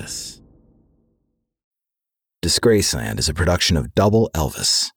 Elvis. 0.00 0.40
Disgraceland 2.42 3.18
is 3.18 3.28
a 3.28 3.34
production 3.34 3.76
of 3.76 3.94
Double 3.94 4.30
Elvis. 4.34 4.90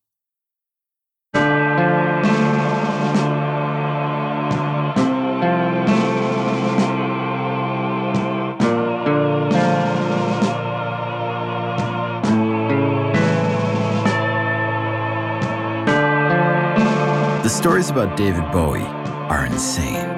The 17.43 17.49
stories 17.49 17.89
about 17.89 18.15
David 18.15 18.49
Bowie 18.51 18.81
are 19.29 19.45
insane. 19.45 20.09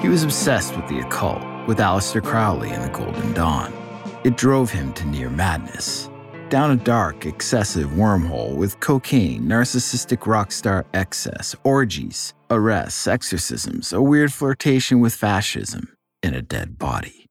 He 0.00 0.08
was 0.08 0.22
obsessed 0.22 0.76
with 0.76 0.86
the 0.88 1.00
occult, 1.00 1.42
with 1.66 1.78
Aleister 1.78 2.22
Crowley 2.22 2.70
and 2.70 2.82
the 2.84 2.88
Golden 2.90 3.32
Dawn. 3.32 3.81
It 4.24 4.36
drove 4.36 4.70
him 4.70 4.92
to 4.92 5.04
near 5.04 5.28
madness, 5.28 6.08
down 6.48 6.70
a 6.70 6.76
dark, 6.76 7.26
excessive 7.26 7.90
wormhole 7.90 8.54
with 8.54 8.78
cocaine, 8.78 9.42
narcissistic 9.42 10.28
rock 10.28 10.52
star 10.52 10.86
excess, 10.94 11.56
orgies, 11.64 12.32
arrests, 12.48 13.08
exorcisms, 13.08 13.92
a 13.92 14.00
weird 14.00 14.32
flirtation 14.32 15.00
with 15.00 15.12
fascism, 15.12 15.96
and 16.22 16.36
a 16.36 16.42
dead 16.42 16.78
body. 16.78 17.26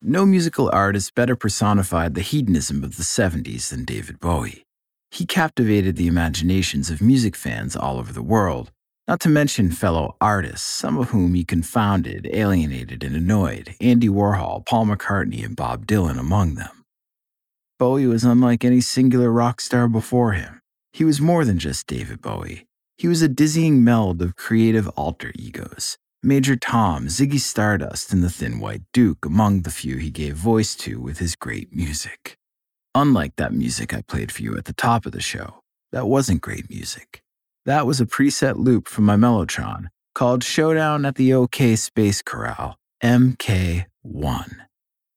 No 0.00 0.24
musical 0.24 0.70
artist 0.72 1.14
better 1.14 1.36
personified 1.36 2.14
the 2.14 2.22
hedonism 2.22 2.82
of 2.82 2.96
the 2.96 3.02
70s 3.02 3.68
than 3.68 3.84
David 3.84 4.20
Bowie. 4.20 4.64
He 5.10 5.26
captivated 5.26 5.96
the 5.96 6.06
imaginations 6.06 6.88
of 6.88 7.02
music 7.02 7.36
fans 7.36 7.76
all 7.76 7.98
over 7.98 8.14
the 8.14 8.22
world, 8.22 8.70
not 9.10 9.18
to 9.18 9.28
mention 9.28 9.72
fellow 9.72 10.14
artists, 10.20 10.64
some 10.64 10.96
of 10.96 11.10
whom 11.10 11.34
he 11.34 11.44
confounded, 11.44 12.30
alienated, 12.32 13.02
and 13.02 13.16
annoyed 13.16 13.74
Andy 13.80 14.08
Warhol, 14.08 14.64
Paul 14.64 14.86
McCartney, 14.86 15.44
and 15.44 15.56
Bob 15.56 15.84
Dylan 15.84 16.16
among 16.16 16.54
them. 16.54 16.84
Bowie 17.76 18.06
was 18.06 18.22
unlike 18.22 18.64
any 18.64 18.80
singular 18.80 19.32
rock 19.32 19.60
star 19.60 19.88
before 19.88 20.34
him. 20.34 20.60
He 20.92 21.02
was 21.02 21.20
more 21.20 21.44
than 21.44 21.58
just 21.58 21.88
David 21.88 22.22
Bowie. 22.22 22.66
He 22.98 23.08
was 23.08 23.20
a 23.20 23.26
dizzying 23.26 23.82
meld 23.82 24.22
of 24.22 24.36
creative 24.36 24.86
alter 24.90 25.32
egos. 25.34 25.98
Major 26.22 26.54
Tom, 26.54 27.06
Ziggy 27.06 27.40
Stardust, 27.40 28.12
and 28.12 28.22
the 28.22 28.30
Thin 28.30 28.60
White 28.60 28.82
Duke 28.92 29.26
among 29.26 29.62
the 29.62 29.72
few 29.72 29.96
he 29.96 30.10
gave 30.10 30.36
voice 30.36 30.76
to 30.76 31.00
with 31.00 31.18
his 31.18 31.34
great 31.34 31.74
music. 31.74 32.36
Unlike 32.94 33.34
that 33.38 33.52
music 33.52 33.92
I 33.92 34.02
played 34.02 34.30
for 34.30 34.42
you 34.42 34.56
at 34.56 34.66
the 34.66 34.72
top 34.72 35.04
of 35.04 35.10
the 35.10 35.20
show, 35.20 35.62
that 35.90 36.06
wasn't 36.06 36.42
great 36.42 36.70
music. 36.70 37.24
That 37.66 37.86
was 37.86 38.00
a 38.00 38.06
preset 38.06 38.56
loop 38.56 38.88
from 38.88 39.04
my 39.04 39.16
Mellotron 39.16 39.88
called 40.14 40.42
Showdown 40.42 41.04
at 41.04 41.16
the 41.16 41.34
OK 41.34 41.76
Space 41.76 42.22
Corral, 42.22 42.76
MK1. 43.02 43.86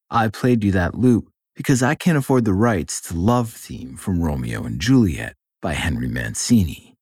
I 0.09 0.27
played 0.27 0.63
you 0.63 0.71
that 0.73 0.93
loop 0.93 1.29
because 1.55 1.81
I 1.81 1.95
can't 1.95 2.17
afford 2.17 2.43
the 2.43 2.53
rights 2.53 2.99
to 3.01 3.15
Love 3.15 3.49
Theme 3.49 3.95
from 3.95 4.21
Romeo 4.21 4.63
and 4.63 4.79
Juliet 4.79 5.35
by 5.61 5.73
Henry 5.73 6.09
Mancini. 6.09 6.95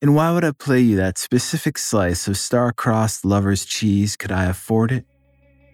And 0.00 0.14
why 0.14 0.32
would 0.32 0.44
I 0.44 0.52
play 0.52 0.80
you 0.80 0.96
that 0.96 1.18
specific 1.18 1.76
slice 1.76 2.26
of 2.26 2.38
star-crossed 2.38 3.24
lover's 3.24 3.66
cheese 3.66 4.16
could 4.16 4.32
I 4.32 4.46
afford 4.46 4.90
it? 4.90 5.04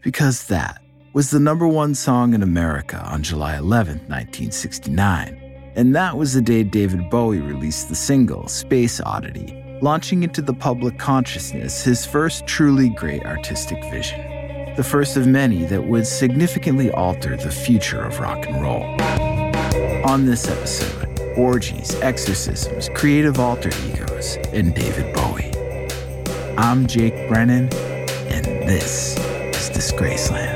Because 0.03 0.49
that 0.49 0.81
was 1.13 1.31
the 1.31 1.39
number 1.39 1.69
one 1.69 1.95
song 1.95 2.35
in 2.35 2.43
America 2.43 2.99
on 3.07 3.23
July 3.23 3.57
11, 3.57 3.99
1969. 4.09 5.44
And 5.77 5.95
that 5.97 6.17
was 6.17 6.35
the 6.35 6.41
day 6.41 6.63
David 6.63 7.11
Bowie 7.11 7.41
released 7.41 7.89
the 7.89 7.97
single 7.97 8.47
Space 8.47 9.01
Oddity, 9.01 9.61
launching 9.83 10.23
into 10.23 10.41
the 10.41 10.55
public 10.55 10.99
consciousness 10.99 11.83
his 11.83 12.07
first 12.07 12.47
truly 12.47 12.91
great 12.91 13.25
artistic 13.25 13.83
vision. 13.91 14.21
The 14.77 14.85
first 14.85 15.17
of 15.17 15.27
many 15.27 15.65
that 15.65 15.85
would 15.85 16.07
significantly 16.07 16.93
alter 16.93 17.37
the 17.37 17.51
future 17.51 18.03
of 18.03 18.21
rock 18.21 18.47
and 18.47 18.63
roll. 18.63 18.85
On 20.09 20.27
this 20.27 20.49
episode, 20.49 21.21
orgies, 21.37 21.97
exorcisms, 21.97 22.89
creative 22.95 23.41
alter 23.41 23.71
egos, 23.89 24.37
and 24.53 24.75
David 24.75 25.13
Bowie. 25.13 25.51
I'm 26.57 26.87
Jake 26.87 27.29
Brennan, 27.29 27.65
and 28.29 28.45
this 28.69 29.17
is 29.17 29.71
Disgraceland. 29.71 30.54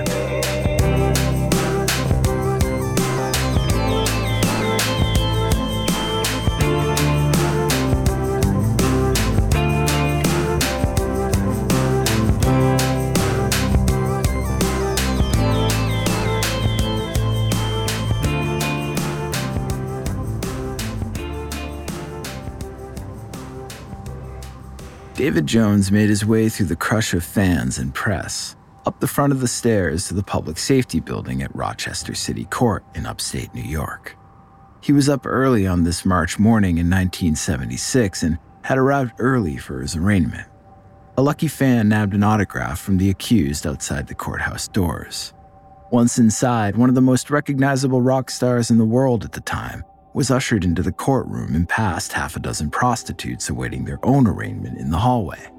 David 25.18 25.48
Jones 25.48 25.90
made 25.90 26.10
his 26.10 26.24
way 26.24 26.48
through 26.48 26.66
the 26.66 26.76
crush 26.76 27.12
of 27.12 27.24
fans 27.24 27.76
and 27.76 27.92
press, 27.92 28.54
up 28.86 29.00
the 29.00 29.08
front 29.08 29.32
of 29.32 29.40
the 29.40 29.48
stairs 29.48 30.06
to 30.06 30.14
the 30.14 30.22
public 30.22 30.58
safety 30.58 31.00
building 31.00 31.42
at 31.42 31.52
Rochester 31.56 32.14
City 32.14 32.44
Court 32.44 32.84
in 32.94 33.04
upstate 33.04 33.52
New 33.52 33.64
York. 33.64 34.16
He 34.80 34.92
was 34.92 35.08
up 35.08 35.26
early 35.26 35.66
on 35.66 35.82
this 35.82 36.04
March 36.04 36.38
morning 36.38 36.78
in 36.78 36.86
1976 36.86 38.22
and 38.22 38.38
had 38.62 38.78
arrived 38.78 39.14
early 39.18 39.56
for 39.56 39.80
his 39.80 39.96
arraignment. 39.96 40.46
A 41.16 41.22
lucky 41.22 41.48
fan 41.48 41.88
nabbed 41.88 42.14
an 42.14 42.22
autograph 42.22 42.78
from 42.78 42.98
the 42.98 43.10
accused 43.10 43.66
outside 43.66 44.06
the 44.06 44.14
courthouse 44.14 44.68
doors. 44.68 45.34
Once 45.90 46.20
inside, 46.20 46.76
one 46.76 46.90
of 46.90 46.94
the 46.94 47.00
most 47.00 47.28
recognizable 47.28 48.00
rock 48.00 48.30
stars 48.30 48.70
in 48.70 48.78
the 48.78 48.84
world 48.84 49.24
at 49.24 49.32
the 49.32 49.40
time 49.40 49.82
was 50.14 50.30
ushered 50.30 50.64
into 50.64 50.82
the 50.82 50.92
courtroom 50.92 51.54
and 51.54 51.68
past 51.68 52.12
half 52.12 52.36
a 52.36 52.40
dozen 52.40 52.70
prostitutes 52.70 53.48
awaiting 53.48 53.84
their 53.84 53.98
own 54.02 54.26
arraignment 54.26 54.78
in 54.78 54.90
the 54.90 54.98
hallway. 54.98 55.50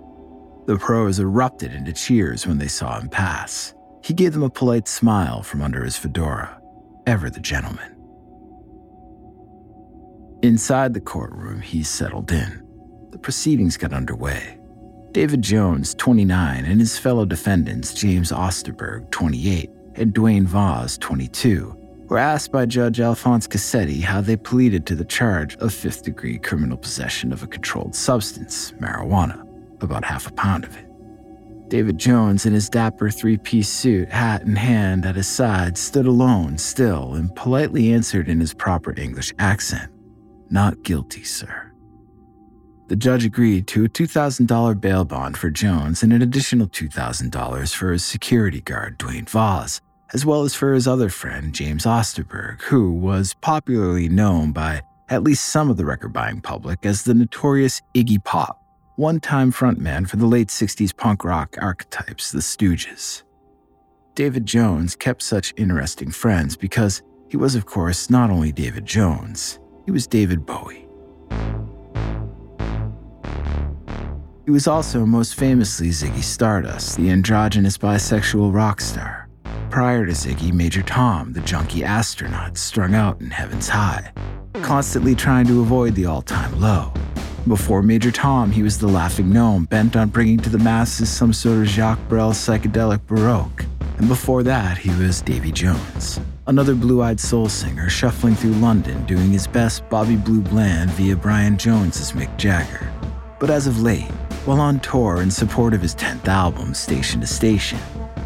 The 0.65 0.77
pros 0.77 1.19
erupted 1.19 1.73
into 1.73 1.93
cheers 1.93 2.45
when 2.45 2.57
they 2.57 2.67
saw 2.67 2.99
him 2.99 3.09
pass. 3.09 3.73
He 4.03 4.13
gave 4.13 4.33
them 4.33 4.43
a 4.43 4.49
polite 4.49 4.87
smile 4.87 5.41
from 5.43 5.61
under 5.61 5.83
his 5.83 5.97
fedora, 5.97 6.61
ever 7.07 7.29
the 7.29 7.39
gentleman. 7.39 7.95
Inside 10.41 10.93
the 10.93 11.01
courtroom, 11.01 11.61
he 11.61 11.83
settled 11.83 12.31
in. 12.31 12.65
The 13.11 13.17
proceedings 13.17 13.77
got 13.77 13.93
underway. 13.93 14.59
David 15.11 15.41
Jones, 15.41 15.95
29, 15.95 16.65
and 16.65 16.79
his 16.79 16.97
fellow 16.97 17.25
defendants, 17.25 17.93
James 17.93 18.31
Osterberg, 18.31 19.09
28, 19.09 19.69
and 19.95 20.13
Duane 20.13 20.45
Vaz, 20.45 20.97
22, 20.99 21.75
were 22.09 22.17
asked 22.17 22.51
by 22.51 22.65
Judge 22.65 22.99
Alphonse 22.99 23.47
Cassetti 23.47 24.01
how 24.01 24.19
they 24.19 24.35
pleaded 24.35 24.85
to 24.87 24.95
the 24.95 25.05
charge 25.05 25.55
of 25.57 25.73
fifth 25.73 26.03
degree 26.03 26.39
criminal 26.39 26.77
possession 26.77 27.31
of 27.31 27.43
a 27.43 27.47
controlled 27.47 27.95
substance, 27.95 28.71
marijuana, 28.79 29.45
about 29.81 30.03
half 30.03 30.27
a 30.27 30.33
pound 30.33 30.65
of 30.65 30.75
it. 30.75 30.85
David 31.69 31.99
Jones, 31.99 32.47
in 32.47 32.53
his 32.53 32.67
dapper 32.67 33.11
three 33.11 33.37
piece 33.37 33.69
suit, 33.69 34.09
hat 34.09 34.41
in 34.41 34.55
hand 34.55 35.05
at 35.05 35.15
his 35.15 35.27
side, 35.27 35.77
stood 35.77 36.07
alone, 36.07 36.57
still, 36.57 37.13
and 37.13 37.33
politely 37.35 37.93
answered 37.93 38.27
in 38.27 38.39
his 38.39 38.55
proper 38.55 38.91
English 38.99 39.31
accent 39.37 39.91
Not 40.49 40.81
guilty, 40.81 41.23
sir. 41.23 41.71
The 42.87 42.95
judge 42.95 43.23
agreed 43.23 43.67
to 43.67 43.85
a 43.85 43.89
$2,000 43.89 44.81
bail 44.81 45.05
bond 45.05 45.37
for 45.37 45.51
Jones 45.51 46.01
and 46.01 46.11
an 46.11 46.23
additional 46.23 46.67
$2,000 46.67 47.75
for 47.75 47.91
his 47.91 48.03
security 48.03 48.61
guard, 48.61 48.97
Duane 48.97 49.25
Vaz, 49.25 49.79
as 50.13 50.25
well 50.25 50.43
as 50.43 50.55
for 50.55 50.73
his 50.73 50.87
other 50.87 51.09
friend, 51.09 51.53
James 51.53 51.85
Osterberg, 51.85 52.61
who 52.63 52.91
was 52.91 53.35
popularly 53.41 54.09
known 54.09 54.51
by 54.51 54.81
at 55.09 55.23
least 55.23 55.49
some 55.49 55.69
of 55.69 55.77
the 55.77 55.85
record 55.85 56.13
buying 56.13 56.41
public 56.41 56.85
as 56.85 57.03
the 57.03 57.13
notorious 57.13 57.81
Iggy 57.95 58.23
Pop, 58.23 58.63
one 58.95 59.19
time 59.19 59.51
frontman 59.51 60.07
for 60.07 60.17
the 60.17 60.25
late 60.25 60.49
60s 60.49 60.95
punk 60.95 61.23
rock 61.23 61.55
archetypes, 61.59 62.31
the 62.31 62.39
Stooges. 62.39 63.23
David 64.15 64.45
Jones 64.45 64.95
kept 64.95 65.21
such 65.21 65.53
interesting 65.57 66.11
friends 66.11 66.57
because 66.57 67.01
he 67.29 67.37
was, 67.37 67.55
of 67.55 67.65
course, 67.65 68.09
not 68.09 68.29
only 68.29 68.51
David 68.51 68.85
Jones, 68.85 69.59
he 69.85 69.91
was 69.91 70.07
David 70.07 70.45
Bowie. 70.45 70.87
He 74.45 74.51
was 74.51 74.67
also 74.67 75.05
most 75.05 75.35
famously 75.35 75.89
Ziggy 75.89 76.23
Stardust, 76.23 76.97
the 76.97 77.11
androgynous 77.11 77.77
bisexual 77.77 78.51
rock 78.51 78.81
star. 78.81 79.18
Prior 79.69 80.03
to 80.07 80.13
Ziggy, 80.13 80.51
Major 80.51 80.81
Tom, 80.81 81.31
the 81.31 81.41
junkie 81.41 81.83
astronaut 81.83 82.57
strung 82.57 82.95
out 82.95 83.21
in 83.21 83.29
heaven's 83.29 83.69
high, 83.69 84.11
constantly 84.63 85.13
trying 85.13 85.45
to 85.45 85.61
avoid 85.61 85.93
the 85.93 86.07
all 86.07 86.23
time 86.23 86.59
low. 86.59 86.91
Before 87.47 87.83
Major 87.83 88.11
Tom, 88.11 88.49
he 88.49 88.63
was 88.63 88.79
the 88.79 88.87
laughing 88.87 89.31
gnome 89.31 89.65
bent 89.65 89.95
on 89.95 90.09
bringing 90.09 90.39
to 90.39 90.49
the 90.49 90.57
masses 90.57 91.07
some 91.07 91.31
sort 91.31 91.59
of 91.59 91.67
Jacques 91.67 91.99
Brel 92.09 92.31
psychedelic 92.31 93.05
baroque. 93.05 93.63
And 93.99 94.07
before 94.07 94.41
that, 94.41 94.79
he 94.79 94.89
was 95.01 95.21
Davy 95.21 95.51
Jones, 95.51 96.19
another 96.47 96.73
blue 96.73 97.03
eyed 97.03 97.19
soul 97.19 97.47
singer 97.47 97.89
shuffling 97.89 98.33
through 98.33 98.53
London 98.53 99.05
doing 99.05 99.31
his 99.31 99.45
best 99.45 99.87
Bobby 99.87 100.15
Blue 100.15 100.41
Bland 100.41 100.89
via 100.91 101.15
Brian 101.15 101.59
Jones's 101.59 102.13
Mick 102.13 102.35
Jagger. 102.37 102.91
But 103.39 103.51
as 103.51 103.67
of 103.67 103.83
late, 103.83 104.09
while 104.45 104.61
on 104.61 104.79
tour 104.79 105.21
in 105.21 105.29
support 105.29 105.75
of 105.75 105.81
his 105.83 105.93
10th 105.93 106.27
album, 106.27 106.73
Station 106.73 107.21
to 107.21 107.27
Station, 107.27 107.77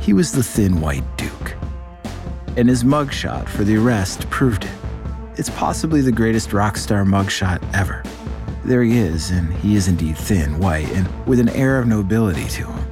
he 0.04 0.12
was 0.12 0.34
the 0.34 0.44
thin 0.44 0.82
white 0.82 1.06
duke. 1.18 1.56
and 2.56 2.70
his 2.70 2.84
mugshot 2.84 3.48
for 3.48 3.64
the 3.64 3.76
arrest 3.78 4.30
proved 4.30 4.66
it. 4.66 4.72
It's 5.38 5.50
possibly 5.52 6.02
the 6.02 6.12
greatest 6.12 6.54
rock 6.54 6.78
star 6.78 7.04
mugshot 7.04 7.64
ever. 7.74 8.04
There 8.64 8.84
he 8.84 9.00
is, 9.00 9.32
and 9.32 9.52
he 9.56 9.76
is 9.76 9.88
indeed 9.88 10.18
thin, 10.18 10.60
white, 10.60 10.92
and 10.92 11.08
with 11.26 11.40
an 11.40 11.50
air 11.50 11.80
of 11.80 11.88
nobility 11.88 12.46
to 12.50 12.68
him. 12.68 12.86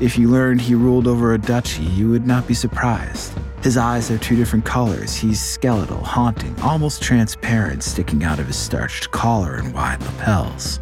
If 0.00 0.18
you 0.18 0.28
learned 0.28 0.60
he 0.60 0.74
ruled 0.74 1.06
over 1.06 1.34
a 1.34 1.38
duchy, 1.38 1.84
you 1.84 2.10
would 2.10 2.26
not 2.26 2.48
be 2.48 2.54
surprised. 2.54 3.32
His 3.62 3.76
eyes 3.76 4.10
are 4.10 4.18
two 4.18 4.34
different 4.34 4.64
colors. 4.64 5.14
He's 5.14 5.40
skeletal, 5.40 6.02
haunting, 6.02 6.58
almost 6.60 7.00
transparent, 7.02 7.82
sticking 7.82 8.24
out 8.24 8.40
of 8.40 8.46
his 8.48 8.56
starched 8.56 9.10
collar 9.12 9.54
and 9.54 9.72
wide 9.72 10.02
lapels. 10.02 10.80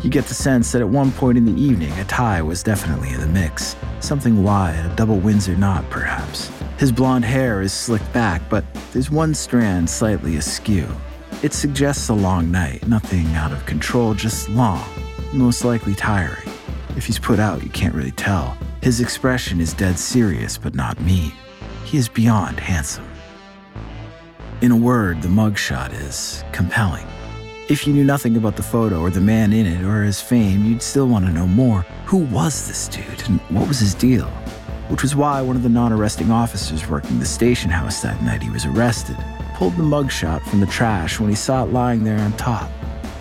You 0.00 0.10
get 0.10 0.24
the 0.24 0.34
sense 0.34 0.72
that 0.72 0.80
at 0.80 0.88
one 0.88 1.12
point 1.12 1.36
in 1.38 1.44
the 1.44 1.60
evening, 1.60 1.92
a 1.98 2.04
tie 2.04 2.40
was 2.40 2.62
definitely 2.62 3.10
in 3.10 3.20
the 3.20 3.26
mix. 3.28 3.76
Something 4.02 4.42
wide, 4.42 4.84
a 4.84 4.96
double 4.96 5.18
Windsor 5.18 5.56
knot, 5.56 5.88
perhaps. 5.88 6.50
His 6.76 6.90
blonde 6.90 7.24
hair 7.24 7.62
is 7.62 7.72
slicked 7.72 8.12
back, 8.12 8.42
but 8.50 8.64
there's 8.92 9.12
one 9.12 9.32
strand 9.32 9.88
slightly 9.88 10.38
askew. 10.38 10.88
It 11.44 11.52
suggests 11.52 12.08
a 12.08 12.12
long 12.12 12.50
night, 12.50 12.84
nothing 12.88 13.26
out 13.36 13.52
of 13.52 13.64
control, 13.64 14.12
just 14.12 14.48
long, 14.48 14.84
most 15.32 15.64
likely 15.64 15.94
tiring. 15.94 16.50
If 16.96 17.06
he's 17.06 17.20
put 17.20 17.38
out, 17.38 17.62
you 17.62 17.70
can't 17.70 17.94
really 17.94 18.10
tell. 18.10 18.58
His 18.82 19.00
expression 19.00 19.60
is 19.60 19.72
dead 19.72 19.96
serious, 19.96 20.58
but 20.58 20.74
not 20.74 21.00
mean. 21.00 21.32
He 21.84 21.96
is 21.96 22.08
beyond 22.08 22.58
handsome. 22.58 23.08
In 24.62 24.72
a 24.72 24.76
word, 24.76 25.22
the 25.22 25.28
mugshot 25.28 25.92
is 25.92 26.42
compelling. 26.50 27.06
If 27.68 27.86
you 27.86 27.92
knew 27.92 28.02
nothing 28.02 28.36
about 28.36 28.56
the 28.56 28.62
photo 28.62 29.00
or 29.00 29.08
the 29.08 29.20
man 29.20 29.52
in 29.52 29.66
it 29.66 29.84
or 29.84 30.02
his 30.02 30.20
fame, 30.20 30.64
you'd 30.64 30.82
still 30.82 31.06
want 31.06 31.26
to 31.26 31.32
know 31.32 31.46
more. 31.46 31.82
Who 32.06 32.18
was 32.18 32.66
this 32.66 32.88
dude 32.88 33.22
and 33.28 33.38
what 33.50 33.68
was 33.68 33.78
his 33.78 33.94
deal? 33.94 34.26
Which 34.88 35.02
was 35.02 35.14
why 35.14 35.40
one 35.42 35.54
of 35.54 35.62
the 35.62 35.68
non 35.68 35.92
arresting 35.92 36.32
officers 36.32 36.88
working 36.88 37.20
the 37.20 37.24
station 37.24 37.70
house 37.70 38.02
that 38.02 38.20
night 38.20 38.42
he 38.42 38.50
was 38.50 38.66
arrested 38.66 39.16
pulled 39.54 39.76
the 39.76 39.82
mugshot 39.82 40.42
from 40.42 40.58
the 40.58 40.66
trash 40.66 41.20
when 41.20 41.30
he 41.30 41.36
saw 41.36 41.62
it 41.62 41.72
lying 41.72 42.02
there 42.02 42.18
on 42.18 42.32
top. 42.32 42.68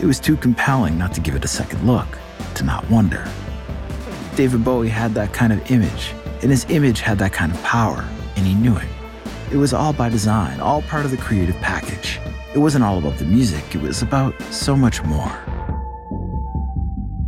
It 0.02 0.08
was 0.08 0.20
too 0.20 0.36
compelling 0.36 0.98
not 0.98 1.14
to 1.14 1.22
give 1.22 1.36
it 1.36 1.46
a 1.46 1.48
second 1.48 1.86
look, 1.86 2.08
to 2.56 2.64
not 2.64 2.90
wonder. 2.90 3.30
David 4.36 4.66
Bowie 4.66 4.90
had 4.90 5.14
that 5.14 5.34
kind 5.34 5.54
of 5.54 5.70
image, 5.70 6.14
and 6.42 6.50
his 6.50 6.66
image 6.70 7.02
had 7.02 7.20
that 7.20 7.32
kind 7.32 7.52
of 7.52 7.62
power, 7.62 8.04
and 8.36 8.48
he 8.48 8.56
knew 8.56 8.76
it. 8.76 8.88
It 9.52 9.58
was 9.58 9.72
all 9.72 9.94
by 9.94 10.10
design, 10.10 10.60
all 10.60 10.82
part 10.82 11.06
of 11.06 11.12
the 11.12 11.18
creative 11.18 11.56
package. 11.58 12.20
It 12.54 12.60
wasn't 12.60 12.84
all 12.84 12.98
about 12.98 13.18
the 13.18 13.24
music, 13.24 13.64
it 13.74 13.82
was 13.82 14.02
about 14.02 14.34
so 14.52 14.76
much 14.76 15.02
more. 15.04 15.32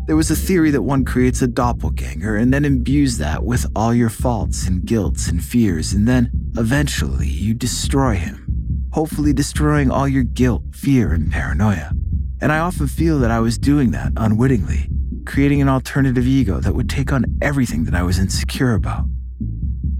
There 0.05 0.17
was 0.17 0.29
a 0.29 0.35
theory 0.35 0.69
that 0.71 0.81
one 0.81 1.05
creates 1.05 1.41
a 1.41 1.47
doppelganger 1.47 2.35
and 2.35 2.53
then 2.53 2.65
imbues 2.65 3.17
that 3.19 3.45
with 3.45 3.65
all 3.73 3.93
your 3.93 4.09
faults 4.09 4.67
and 4.67 4.83
guilts 4.83 5.29
and 5.29 5.41
fears, 5.41 5.93
and 5.93 6.05
then 6.05 6.29
eventually 6.57 7.29
you 7.29 7.53
destroy 7.53 8.15
him, 8.15 8.85
hopefully 8.91 9.31
destroying 9.31 9.89
all 9.89 10.09
your 10.09 10.23
guilt, 10.23 10.63
fear, 10.73 11.13
and 11.13 11.31
paranoia. 11.31 11.93
And 12.41 12.51
I 12.51 12.59
often 12.59 12.87
feel 12.87 13.17
that 13.19 13.31
I 13.31 13.39
was 13.39 13.57
doing 13.57 13.91
that 13.91 14.11
unwittingly, 14.17 14.89
creating 15.25 15.61
an 15.61 15.69
alternative 15.69 16.27
ego 16.27 16.59
that 16.59 16.75
would 16.75 16.89
take 16.89 17.13
on 17.13 17.23
everything 17.41 17.85
that 17.85 17.95
I 17.95 18.03
was 18.03 18.19
insecure 18.19 18.73
about. 18.73 19.05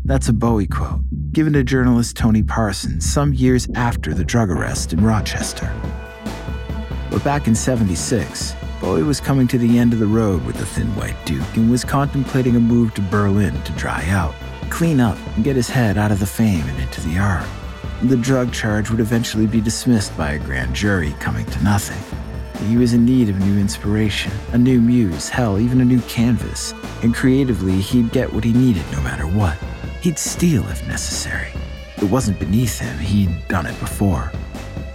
That's 0.04 0.28
a 0.28 0.34
Bowie 0.34 0.68
quote, 0.68 1.00
given 1.33 1.53
to 1.53 1.63
journalist 1.63 2.15
Tony 2.15 2.44
Parsons 2.44 3.12
some 3.12 3.33
years 3.33 3.68
after 3.74 4.13
the 4.13 4.24
drug 4.24 4.51
arrest 4.51 4.94
in 4.94 5.03
Rochester. 5.03 5.74
But 7.09 7.24
back 7.24 7.47
in 7.47 7.56
76, 7.56 8.53
Bowie 8.80 9.01
was 9.01 9.19
coming 9.19 9.47
to 9.47 9.57
the 9.57 9.80
end 9.80 9.94
of 9.94 10.00
the 10.00 10.06
road 10.06 10.45
with 10.45 10.57
the 10.57 10.65
Thin 10.65 10.95
White 10.95 11.18
Duke 11.25 11.56
and 11.56 11.71
was 11.71 11.83
contemplating 11.83 12.56
a 12.56 12.59
move 12.59 12.94
to 12.94 13.01
Berlin 13.01 13.59
to 13.63 13.71
dry 13.71 14.07
out, 14.09 14.35
clean 14.69 15.00
up, 15.00 15.18
and 15.35 15.44
get 15.44 15.56
his 15.56 15.69
head 15.69 15.97
out 15.97 16.12
of 16.12 16.19
the 16.19 16.25
fame 16.27 16.65
and 16.68 16.80
into 16.80 17.01
the 17.01 17.18
art. 17.18 17.47
The 18.03 18.18
drug 18.18 18.51
charge 18.53 18.91
would 18.91 19.00
eventually 19.00 19.47
be 19.47 19.62
dismissed 19.62 20.15
by 20.15 20.33
a 20.33 20.39
grand 20.39 20.75
jury, 20.75 21.15
coming 21.19 21.47
to 21.47 21.63
nothing. 21.63 22.01
He 22.68 22.77
was 22.77 22.94
in 22.94 23.06
need 23.06 23.29
of 23.29 23.39
new 23.39 23.59
inspiration, 23.59 24.31
a 24.51 24.57
new 24.57 24.79
muse, 24.79 25.29
hell, 25.29 25.57
even 25.57 25.81
a 25.81 25.86
new 25.86 26.01
canvas. 26.01 26.74
And 27.01 27.15
creatively, 27.15 27.81
he'd 27.81 28.12
get 28.12 28.31
what 28.31 28.44
he 28.44 28.53
needed 28.53 28.86
no 28.91 29.01
matter 29.01 29.25
what. 29.25 29.57
He'd 30.03 30.19
steal 30.19 30.67
if 30.67 30.85
necessary. 30.85 31.47
It 31.95 32.03
wasn't 32.11 32.38
beneath 32.38 32.77
him, 32.77 32.97
he'd 32.97 33.47
done 33.47 33.65
it 33.65 33.79
before. 33.79 34.33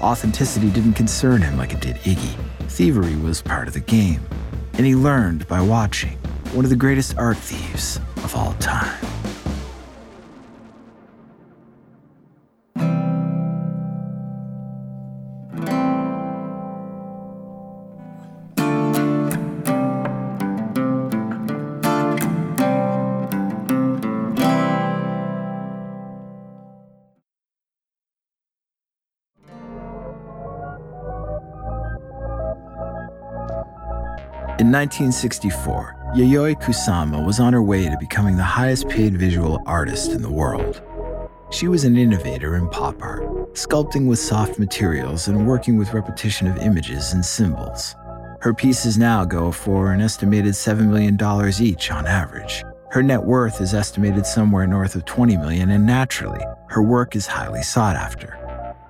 Authenticity 0.03 0.69
didn't 0.69 0.93
concern 0.93 1.41
him 1.41 1.57
like 1.57 1.73
it 1.73 1.81
did 1.81 1.97
Iggy. 2.01 2.37
Thievery 2.69 3.17
was 3.17 3.41
part 3.41 3.69
of 3.69 3.73
the 3.73 3.81
game. 3.81 4.21
And 4.75 4.85
he 4.85 4.95
learned 4.95 5.49
by 5.49 5.63
watching 5.63 6.19
one 6.53 6.67
of 6.67 6.69
the 6.69 6.77
greatest 6.77 7.17
art 7.17 7.39
thieves 7.39 7.97
of 8.19 8.37
all 8.37 8.53
time. 8.61 9.03
In 34.69 34.73
1964, 34.73 36.13
Yayoi 36.15 36.61
Kusama 36.61 37.25
was 37.25 37.41
on 37.41 37.55
her 37.55 37.63
way 37.63 37.89
to 37.89 37.97
becoming 37.99 38.37
the 38.37 38.43
highest 38.43 38.87
paid 38.91 39.17
visual 39.17 39.63
artist 39.65 40.11
in 40.11 40.21
the 40.21 40.31
world. 40.31 40.83
She 41.51 41.69
was 41.69 41.85
an 41.85 41.97
innovator 41.97 42.55
in 42.55 42.69
pop 42.69 43.01
art, 43.01 43.23
sculpting 43.55 44.07
with 44.07 44.19
soft 44.19 44.59
materials 44.59 45.27
and 45.27 45.47
working 45.47 45.79
with 45.79 45.95
repetition 45.95 46.47
of 46.47 46.59
images 46.59 47.15
and 47.15 47.25
symbols. 47.25 47.97
Her 48.43 48.53
pieces 48.53 48.99
now 48.99 49.25
go 49.25 49.53
for 49.53 49.91
an 49.91 50.03
estimated 50.03 50.53
$7 50.53 50.87
million 50.87 51.17
each 51.63 51.91
on 51.91 52.07
average. 52.07 52.63
Her 52.91 53.03
net 53.03 53.25
worth 53.25 53.63
is 53.63 53.73
estimated 53.73 54.27
somewhere 54.27 54.67
north 54.67 54.97
of 54.97 55.07
20 55.07 55.39
million, 55.39 55.71
and 55.71 55.87
naturally, 55.87 56.45
her 56.69 56.83
work 56.83 57.17
is 57.17 57.27
highly 57.27 57.63
sought 57.63 57.97
after. 57.97 58.35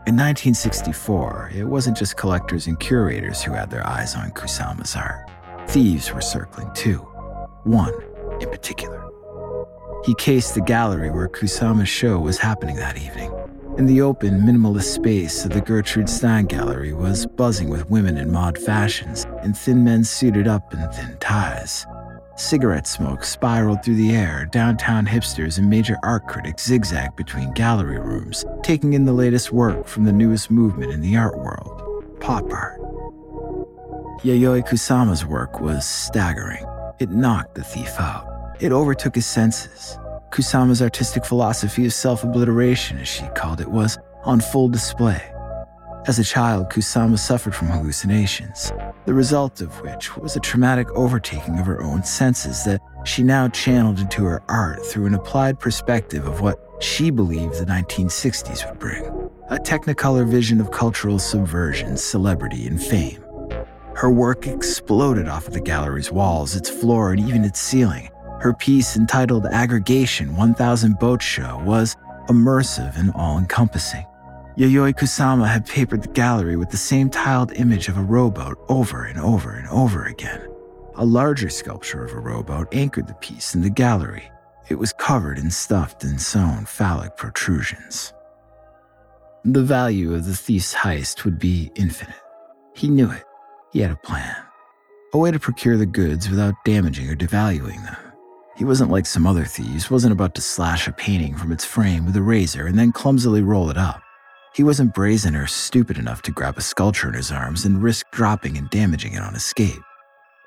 In 0.09 0.17
1964, 0.17 1.53
it 1.55 1.63
wasn't 1.63 1.97
just 1.97 2.17
collectors 2.17 2.67
and 2.67 2.81
curators 2.81 3.43
who 3.43 3.53
had 3.53 3.71
their 3.71 3.87
eyes 3.87 4.17
on 4.17 4.33
Kusama's 4.33 4.97
art. 4.97 5.31
Thieves 5.69 6.13
were 6.13 6.21
circling 6.21 6.71
too, 6.75 6.99
one 7.65 7.93
in 8.41 8.49
particular. 8.49 9.07
He 10.05 10.15
cased 10.15 10.55
the 10.55 10.63
gallery 10.63 11.11
where 11.11 11.29
Kusama's 11.29 11.89
show 11.89 12.19
was 12.19 12.39
happening 12.39 12.77
that 12.77 12.97
evening. 12.97 13.33
In 13.77 13.87
the 13.87 14.01
open, 14.01 14.41
minimalist 14.41 14.95
space 14.95 15.45
of 15.45 15.53
the 15.53 15.61
Gertrude 15.61 16.09
Stein 16.09 16.47
Gallery 16.47 16.93
was 16.93 17.27
buzzing 17.27 17.69
with 17.69 17.91
women 17.91 18.17
in 18.17 18.33
mod 18.33 18.57
fashions 18.57 19.27
and 19.43 19.57
thin 19.57 19.85
men 19.85 20.05
suited 20.05 20.49
up 20.49 20.73
in 20.73 20.81
thin 20.91 21.17
ties. 21.21 21.87
Cigarette 22.37 22.87
smoke 22.87 23.23
spiraled 23.23 23.85
through 23.85 23.97
the 23.97 24.17
air. 24.17 24.49
Downtown 24.51 25.07
hipsters 25.07 25.59
and 25.59 25.69
major 25.69 25.99
art 26.03 26.27
critics 26.27 26.67
zigzagged 26.67 27.17
between 27.17 27.53
gallery 27.53 27.99
rooms, 27.99 28.45
taking 28.63 28.95
in 28.95 29.05
the 29.05 29.13
latest 29.13 29.53
work 29.53 29.87
from 29.87 30.05
the 30.05 30.13
newest 30.13 30.51
movement 30.51 30.93
in 30.93 31.01
the 31.01 31.17
art 31.17 31.37
world 31.37 31.85
pop 32.21 32.53
art. 32.53 32.88
Yayoi 34.25 34.67
Kusama's 34.67 35.25
work 35.25 35.61
was 35.61 35.87
staggering. 35.87 36.67
It 36.99 37.11
knocked 37.11 37.55
the 37.55 37.63
thief 37.63 38.01
out. 38.01 38.57
It 38.59 38.73
overtook 38.73 39.15
his 39.15 39.27
senses. 39.27 39.97
Kusama's 40.31 40.83
artistic 40.83 41.25
philosophy 41.25 41.87
of 41.87 41.93
self 41.93 42.25
obliteration, 42.25 42.99
as 42.99 43.07
she 43.07 43.29
called 43.37 43.61
it, 43.61 43.69
was 43.69 43.97
on 44.25 44.41
full 44.41 44.69
display. 44.69 45.23
As 46.09 46.19
a 46.19 46.25
child, 46.25 46.69
Kusama 46.69 47.17
suffered 47.17 47.55
from 47.55 47.69
hallucinations, 47.69 48.73
the 49.05 49.15
result 49.15 49.61
of 49.61 49.81
which 49.83 50.17
was 50.17 50.35
a 50.35 50.41
traumatic 50.41 50.91
overtaking 50.97 51.61
of 51.61 51.67
her 51.67 51.81
own 51.81 52.03
senses 52.03 52.65
that 52.65 52.81
she 53.05 53.23
now 53.23 53.47
channeled 53.47 54.01
into 54.01 54.25
her 54.25 54.43
art 54.49 54.85
through 54.85 55.07
an 55.07 55.15
applied 55.15 55.61
perspective 55.61 56.27
of 56.27 56.41
what 56.41 56.59
she 56.81 57.11
believed 57.11 57.55
the 57.55 57.67
1960s 57.67 58.69
would 58.69 58.81
bring 58.81 59.05
a 59.51 59.59
technicolor 59.59 60.29
vision 60.29 60.61
of 60.61 60.73
cultural 60.73 61.19
subversion, 61.19 61.97
celebrity, 61.97 62.67
and 62.67 62.83
fame. 62.83 63.23
Her 63.99 64.11
work 64.11 64.47
exploded 64.47 65.27
off 65.27 65.49
of 65.49 65.55
the 65.55 65.61
gallery's 65.61 66.13
walls, 66.13 66.55
its 66.55 66.71
floor, 66.71 67.11
and 67.11 67.19
even 67.19 67.45
its 67.45 67.59
ceiling. 67.59 68.09
Her 68.39 68.55
piece 68.55 68.97
entitled 68.97 69.47
Aggregation 69.47 70.37
1000 70.37 71.01
Boat 71.01 71.21
Show 71.21 71.61
was 71.65 71.97
immersive 72.29 72.97
and 72.97 73.11
all 73.17 73.39
encompassing. 73.39 74.07
Yayoi 74.57 74.95
Kusama 74.95 75.49
had 75.49 75.67
papered 75.67 76.03
the 76.03 76.13
gallery 76.13 76.55
with 76.57 76.71
the 76.71 76.77
same 76.77 77.11
tiled 77.11 77.53
image 77.55 77.89
of 77.89 77.99
a 77.99 78.03
rowboat 78.03 78.57
over 78.69 79.03
and 79.03 79.19
over 79.19 79.55
and 79.55 79.67
over 79.67 80.05
again. 80.05 80.47
A 80.95 81.05
larger 81.05 81.49
sculpture 81.49 82.05
of 82.05 82.13
a 82.13 82.21
rowboat 82.21 82.73
anchored 82.73 83.09
the 83.09 83.15
piece 83.15 83.57
in 83.57 83.63
the 83.63 83.69
gallery. 83.69 84.31
It 84.69 84.79
was 84.79 84.93
covered 84.93 85.39
in 85.41 85.51
stuffed 85.51 86.05
and 86.05 86.21
sewn 86.21 86.67
phallic 86.67 87.17
protrusions. 87.17 88.13
The 89.45 89.65
value 89.65 90.15
of 90.15 90.25
the 90.25 90.37
thief's 90.37 90.73
heist 90.73 91.25
would 91.25 91.41
be 91.41 91.73
infinite. 91.75 92.15
He 92.77 92.87
knew 92.87 93.11
it. 93.11 93.25
He 93.73 93.81
had 93.81 93.91
a 93.91 93.97
plan, 93.97 94.37
a 95.13 95.19
way 95.19 95.31
to 95.31 95.39
procure 95.39 95.77
the 95.77 95.87
goods 95.87 96.31
without 96.31 96.55
damaging 96.65 97.09
or 97.09 97.17
devaluing 97.17 97.85
them. 97.85 97.97
He 98.57 98.65
wasn't 98.65 98.91
like 98.91 99.07
some 99.07 99.27
other 99.27 99.45
thieves, 99.45 99.91
wasn't 99.91 100.13
about 100.13 100.35
to 100.35 100.41
slash 100.41 100.89
a 100.89 100.93
painting 100.93 101.37
from 101.37 101.53
its 101.53 101.65
frame 101.65 102.07
with 102.07 102.17
a 102.17 102.23
razor 102.23 102.67
and 102.67 102.79
then 102.79 102.93
clumsily 102.93 103.43
roll 103.43 103.71
it 103.71 103.77
up. 103.77 104.01
He 104.55 104.65
wasn't 104.65 104.95
brazen 104.95 105.37
or 105.37 105.47
stupid 105.47 105.99
enough 105.99 106.23
to 106.23 106.33
grab 106.33 106.57
a 106.59 106.63
sculpture 106.63 107.09
in 107.09 107.15
his 107.15 107.31
arms 107.31 107.65
and 107.65 107.83
risk 107.83 108.07
dropping 108.11 108.57
and 108.57 108.69
damaging 108.71 109.13
it 109.13 109.23
on 109.23 109.37
escape. 109.37 109.83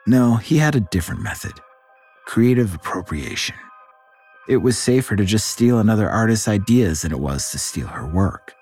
No, 0.08 0.36
he 0.36 0.58
had 0.58 0.76
a 0.76 0.82
different 0.92 1.22
method 1.22 1.54
creative 2.26 2.74
appropriation. 2.76 3.56
It 4.48 4.58
was 4.58 4.78
safer 4.78 5.16
to 5.16 5.26
just 5.26 5.48
steal 5.48 5.80
another 5.80 6.10
artist's 6.10 6.48
ideas 6.48 7.02
than 7.02 7.12
it 7.12 7.20
was 7.20 7.52
to 7.52 7.60
steal 7.60 7.88
her 7.88 8.08
work. 8.08 8.54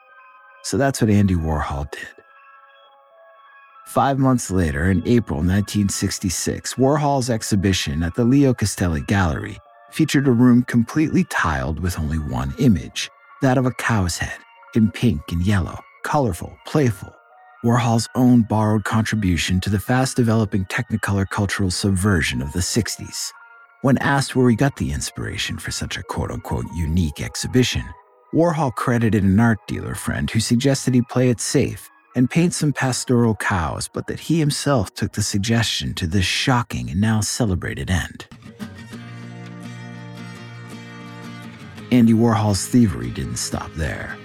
So 0.63 0.77
that's 0.77 1.01
what 1.01 1.09
Andy 1.09 1.35
Warhol 1.35 1.89
did. 1.91 2.18
Five 3.89 4.19
months 4.19 4.51
later, 4.51 4.91
in 4.91 5.01
April 5.08 5.39
1966, 5.39 6.75
Warhol's 6.75 7.31
exhibition 7.31 8.03
at 8.03 8.13
the 8.13 8.24
Leo 8.24 8.53
Castelli 8.53 9.01
Gallery 9.01 9.58
featured 9.89 10.27
a 10.27 10.31
room 10.31 10.62
completely 10.62 11.24
tiled 11.24 11.79
with 11.79 11.98
only 11.98 12.19
one 12.19 12.53
image 12.60 13.10
that 13.41 13.58
of 13.58 13.65
a 13.65 13.72
cow's 13.72 14.19
head, 14.19 14.38
in 14.75 14.91
pink 14.91 15.19
and 15.31 15.41
yellow, 15.41 15.79
colorful, 16.03 16.55
playful. 16.67 17.12
Warhol's 17.65 18.08
own 18.13 18.43
borrowed 18.43 18.84
contribution 18.84 19.60
to 19.62 19.72
the 19.72 19.79
fast 19.79 20.15
developing 20.15 20.65
Technicolor 20.65 21.27
cultural 21.27 21.72
subversion 21.72 22.43
of 22.43 22.53
the 22.53 22.60
60s. 22.60 23.31
When 23.81 23.98
asked 23.98 24.36
where 24.36 24.51
he 24.51 24.55
got 24.55 24.75
the 24.75 24.91
inspiration 24.91 25.58
for 25.58 25.72
such 25.72 25.98
a 25.98 26.03
quote 26.03 26.29
unquote 26.29 26.65
unique 26.75 27.22
exhibition, 27.22 27.86
Warhol 28.36 28.75
credited 28.75 29.24
an 29.24 29.39
art 29.39 29.65
dealer 29.67 29.96
friend 29.96 30.29
who 30.29 30.39
suggested 30.39 30.93
he 30.93 31.01
play 31.01 31.31
it 31.31 31.41
safe 31.41 31.89
and 32.15 32.29
paint 32.29 32.53
some 32.53 32.73
pastoral 32.73 33.35
cows, 33.35 33.87
but 33.87 34.07
that 34.07 34.19
he 34.19 34.39
himself 34.39 34.93
took 34.93 35.13
the 35.13 35.23
suggestion 35.23 35.93
to 35.93 36.07
this 36.07 36.25
shocking 36.25 36.89
and 36.89 36.99
now 36.99 37.21
celebrated 37.21 37.89
end. 37.89 38.27
Andy 41.91 42.13
Warhol's 42.13 42.67
thievery 42.67 43.09
didn't 43.09 43.37
stop 43.37 43.71
there. 43.73 44.17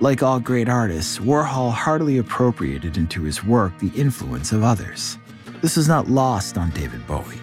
Like 0.00 0.22
all 0.22 0.40
great 0.40 0.68
artists, 0.68 1.18
Warhol 1.18 1.72
heartily 1.72 2.18
appropriated 2.18 2.96
into 2.96 3.22
his 3.22 3.44
work 3.44 3.76
the 3.78 3.92
influence 3.94 4.52
of 4.52 4.62
others. 4.62 5.18
This 5.60 5.76
was 5.76 5.88
not 5.88 6.08
lost 6.08 6.58
on 6.58 6.70
David 6.70 7.06
Bowie. 7.06 7.40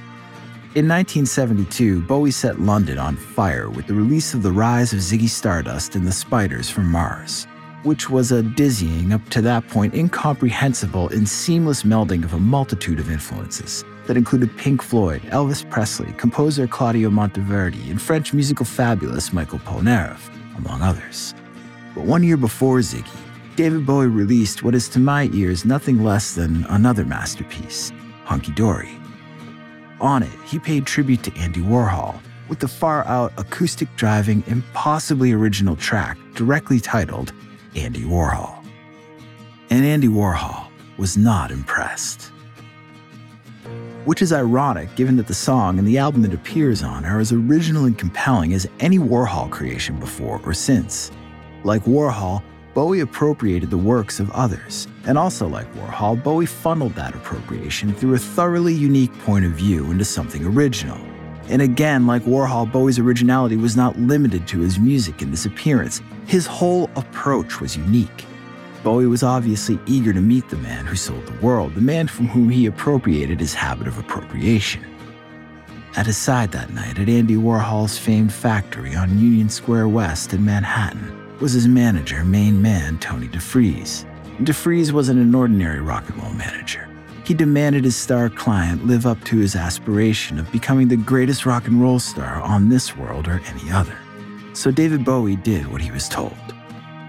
In 0.75 0.88
1972, 0.88 2.01
Bowie 2.01 2.31
set 2.31 2.62
London 2.62 3.00
on 3.00 3.15
fire 3.15 3.69
with 3.69 3.88
the 3.88 3.93
release 3.93 4.33
of 4.33 4.43
The 4.43 4.51
Rise 4.51 4.93
of 4.93 5.00
Ziggy 5.00 5.27
Stardust 5.27 5.95
and 5.95 6.05
the 6.05 6.12
Spiders 6.12 6.69
from 6.69 6.91
Mars, 6.91 7.48
which 7.83 8.09
was 8.09 8.31
a 8.31 8.43
dizzying, 8.43 9.13
up 9.13 9.27
to 9.29 9.41
that 9.41 9.67
point 9.69 9.93
incomprehensible 9.93 11.09
and 11.09 11.27
seamless 11.27 11.83
melding 11.83 12.24
of 12.24 12.33
a 12.33 12.39
multitude 12.39 13.00
of 13.00 13.09
influences 13.09 13.83
that 14.05 14.17
included 14.17 14.55
Pink 14.57 14.81
Floyd, 14.81 15.21
Elvis 15.24 15.69
Presley, 15.69 16.12
composer 16.13 16.67
Claudio 16.67 17.09
Monteverdi, 17.09 17.89
and 17.89 18.01
French 18.01 18.33
musical 18.33 18.65
fabulous 18.65 19.31
Michel 19.31 19.59
Polnareff, 19.59 20.29
among 20.57 20.81
others. 20.81 21.33
But 21.95 22.05
one 22.05 22.24
year 22.24 22.38
before 22.38 22.79
Ziggy, 22.79 23.07
David 23.55 23.86
Bowie 23.86 24.07
released 24.07 24.63
what 24.63 24.74
is 24.74 24.89
to 24.89 25.00
my 25.00 25.29
ears 25.33 25.65
nothing 25.65 26.03
less 26.03 26.33
than 26.33 26.65
another 26.69 27.05
masterpiece, 27.05 27.91
Hunky 28.25 28.51
Dory. 28.53 28.89
On 30.01 30.24
it, 30.24 30.39
he 30.45 30.59
paid 30.59 30.86
tribute 30.86 31.24
to 31.24 31.36
Andy 31.38 31.62
Warhol 31.62 32.19
with 32.48 32.59
the 32.59 32.67
far 32.67 33.05
out 33.05 33.31
acoustic 33.38 33.93
driving, 33.95 34.43
impossibly 34.48 35.33
original 35.33 35.75
track 35.75 36.17
directly 36.33 36.79
titled 36.79 37.31
Andy 37.79 38.01
Warhol. 38.01 38.63
And 39.69 39.86
Andy 39.86 40.07
Warhol 40.07 40.67
was 40.98 41.17
not 41.17 41.51
impressed. 41.51 42.31
Which 44.05 44.21
is 44.21 44.33
ironic 44.33 44.93
given 44.95 45.15
that 45.17 45.27
the 45.27 45.33
song 45.33 45.79
and 45.79 45.88
the 45.88 45.98
album 45.98 46.25
it 46.25 46.33
appears 46.33 46.83
on 46.83 47.05
are 47.05 47.19
as 47.19 47.31
original 47.31 47.86
and 47.86 47.98
compelling 47.98 48.53
as 48.53 48.67
any 48.79 49.00
Warhol 49.00 49.50
creation 49.50 50.00
before 50.00 50.41
or 50.43 50.53
since. 50.53 51.12
Like 51.63 51.83
Warhol, 51.83 52.41
Bowie 52.74 53.00
appropriated 53.00 53.69
the 53.69 53.77
works 53.77 54.19
of 54.19 54.29
others. 54.31 54.88
And 55.05 55.17
also, 55.17 55.48
like 55.48 55.74
Warhol, 55.75 56.21
Bowie 56.21 56.45
funneled 56.45 56.95
that 56.95 57.15
appropriation 57.15 57.93
through 57.93 58.15
a 58.15 58.19
thoroughly 58.19 58.74
unique 58.74 59.17
point 59.19 59.45
of 59.45 59.51
view 59.51 59.89
into 59.91 60.05
something 60.05 60.45
original. 60.45 60.98
And 61.50 61.62
again, 61.62 62.05
like 62.05 62.24
Warhol, 62.24 62.71
Bowie's 62.71 63.00
originality 63.00 63.57
was 63.57 63.75
not 63.75 63.98
limited 63.98 64.48
to 64.50 64.59
his 64.59 64.77
music 64.77 65.21
and 65.21 65.31
his 65.31 65.45
appearance. 65.45 66.01
His 66.29 66.45
whole 66.45 66.91
approach 66.95 67.59
was 67.59 67.75
unique. 67.75 68.25
Bowie 68.83 69.07
was 69.07 69.24
obviously 69.24 69.79
eager 69.88 70.13
to 70.13 70.21
meet 70.21 70.48
the 70.48 70.57
man 70.57 70.86
who 70.86 70.95
sold 70.95 71.25
the 71.25 71.43
world, 71.43 71.74
the 71.74 71.81
man 71.81 72.07
from 72.07 72.27
whom 72.27 72.50
he 72.50 72.67
appropriated 72.67 73.39
his 73.39 73.55
habit 73.55 73.88
of 73.88 73.98
appropriation. 73.98 74.86
At 75.95 76.05
his 76.05 76.17
side 76.17 76.51
that 76.51 76.71
night 76.71 77.00
at 77.00 77.09
Andy 77.09 77.36
Warhol's 77.36 77.98
famed 77.98 78.31
factory 78.31 78.93
on 78.93 79.17
Union 79.17 79.50
Square 79.50 79.88
West 79.88 80.31
in 80.31 80.45
Manhattan, 80.45 81.12
was 81.39 81.53
his 81.53 81.67
manager, 81.67 82.24
main 82.24 82.62
man, 82.62 83.00
Tony 83.00 83.27
DeFries. 83.27 84.05
DeFries 84.38 84.91
wasn't 84.91 85.19
an 85.19 85.33
ordinary 85.33 85.81
rock 85.81 86.07
and 86.09 86.21
roll 86.21 86.33
manager. 86.33 86.88
He 87.25 87.33
demanded 87.33 87.86
his 87.86 87.95
star 87.95 88.29
client 88.29 88.86
live 88.86 89.07
up 89.07 89.24
to 89.24 89.38
his 89.38 89.55
aspiration 89.55 90.38
of 90.38 90.51
becoming 90.51 90.89
the 90.89 90.98
greatest 90.98 91.48
rock 91.48 91.65
and 91.65 91.81
roll 91.81 91.98
star 91.98 92.39
on 92.39 92.69
this 92.69 92.95
world 92.95 93.27
or 93.27 93.41
any 93.48 93.71
other. 93.71 93.98
So 94.60 94.72
David 94.72 95.06
Bowie 95.06 95.38
did 95.38 95.72
what 95.72 95.80
he 95.80 95.89
was 95.89 96.10
told. 96.10 96.36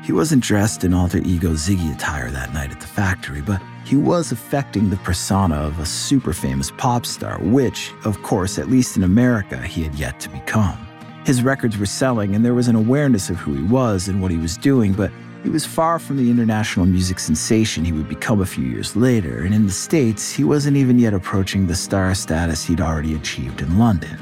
He 0.04 0.12
wasn't 0.12 0.44
dressed 0.44 0.84
in 0.84 0.94
alter 0.94 1.18
ego 1.18 1.54
Ziggy 1.54 1.92
attire 1.92 2.30
that 2.30 2.54
night 2.54 2.70
at 2.70 2.80
the 2.80 2.86
factory, 2.86 3.40
but 3.40 3.60
he 3.84 3.96
was 3.96 4.30
affecting 4.30 4.88
the 4.88 4.98
persona 4.98 5.56
of 5.56 5.80
a 5.80 5.84
super 5.84 6.32
famous 6.32 6.70
pop 6.70 7.04
star, 7.04 7.40
which, 7.40 7.92
of 8.04 8.22
course, 8.22 8.56
at 8.56 8.70
least 8.70 8.96
in 8.96 9.02
America, 9.02 9.60
he 9.60 9.82
had 9.82 9.96
yet 9.96 10.20
to 10.20 10.28
become. 10.28 10.78
His 11.26 11.42
records 11.42 11.76
were 11.76 11.86
selling, 11.86 12.36
and 12.36 12.44
there 12.44 12.54
was 12.54 12.68
an 12.68 12.76
awareness 12.76 13.30
of 13.30 13.36
who 13.38 13.54
he 13.54 13.64
was 13.64 14.06
and 14.06 14.22
what 14.22 14.30
he 14.30 14.38
was 14.38 14.56
doing, 14.56 14.92
but 14.92 15.10
he 15.42 15.48
was 15.48 15.66
far 15.66 15.98
from 15.98 16.18
the 16.18 16.30
international 16.30 16.86
music 16.86 17.18
sensation 17.18 17.84
he 17.84 17.90
would 17.90 18.08
become 18.08 18.42
a 18.42 18.46
few 18.46 18.64
years 18.64 18.94
later, 18.94 19.42
and 19.42 19.52
in 19.52 19.66
the 19.66 19.72
States, 19.72 20.32
he 20.32 20.44
wasn't 20.44 20.76
even 20.76 21.00
yet 21.00 21.14
approaching 21.14 21.66
the 21.66 21.74
star 21.74 22.14
status 22.14 22.64
he'd 22.64 22.80
already 22.80 23.16
achieved 23.16 23.60
in 23.60 23.76
London. 23.76 24.16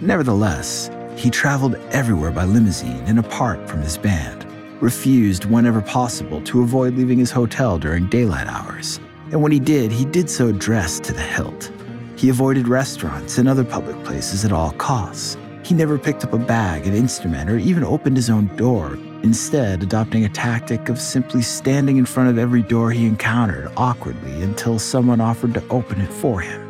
Nevertheless, 0.00 0.88
he 1.16 1.30
traveled 1.30 1.76
everywhere 1.90 2.30
by 2.30 2.44
limousine 2.44 3.02
and 3.06 3.18
apart 3.18 3.68
from 3.68 3.82
his 3.82 3.98
band, 3.98 4.46
refused 4.80 5.44
whenever 5.44 5.80
possible 5.80 6.40
to 6.42 6.62
avoid 6.62 6.94
leaving 6.94 7.18
his 7.18 7.30
hotel 7.30 7.78
during 7.78 8.08
daylight 8.08 8.46
hours, 8.46 9.00
and 9.30 9.40
when 9.42 9.52
he 9.52 9.60
did, 9.60 9.92
he 9.92 10.04
did 10.04 10.28
so 10.28 10.52
dressed 10.52 11.04
to 11.04 11.12
the 11.12 11.20
hilt. 11.20 11.70
He 12.16 12.28
avoided 12.28 12.68
restaurants 12.68 13.38
and 13.38 13.48
other 13.48 13.64
public 13.64 14.02
places 14.04 14.44
at 14.44 14.52
all 14.52 14.72
costs. 14.72 15.36
He 15.62 15.74
never 15.74 15.98
picked 15.98 16.24
up 16.24 16.32
a 16.32 16.38
bag, 16.38 16.86
an 16.86 16.94
instrument, 16.94 17.48
or 17.48 17.58
even 17.58 17.84
opened 17.84 18.16
his 18.16 18.28
own 18.28 18.54
door, 18.56 18.98
instead, 19.22 19.82
adopting 19.82 20.24
a 20.24 20.28
tactic 20.28 20.88
of 20.88 20.98
simply 20.98 21.42
standing 21.42 21.96
in 21.96 22.06
front 22.06 22.28
of 22.28 22.38
every 22.38 22.62
door 22.62 22.90
he 22.90 23.06
encountered 23.06 23.70
awkwardly 23.76 24.42
until 24.42 24.78
someone 24.78 25.20
offered 25.20 25.54
to 25.54 25.66
open 25.68 26.00
it 26.00 26.12
for 26.12 26.40
him. 26.40 26.69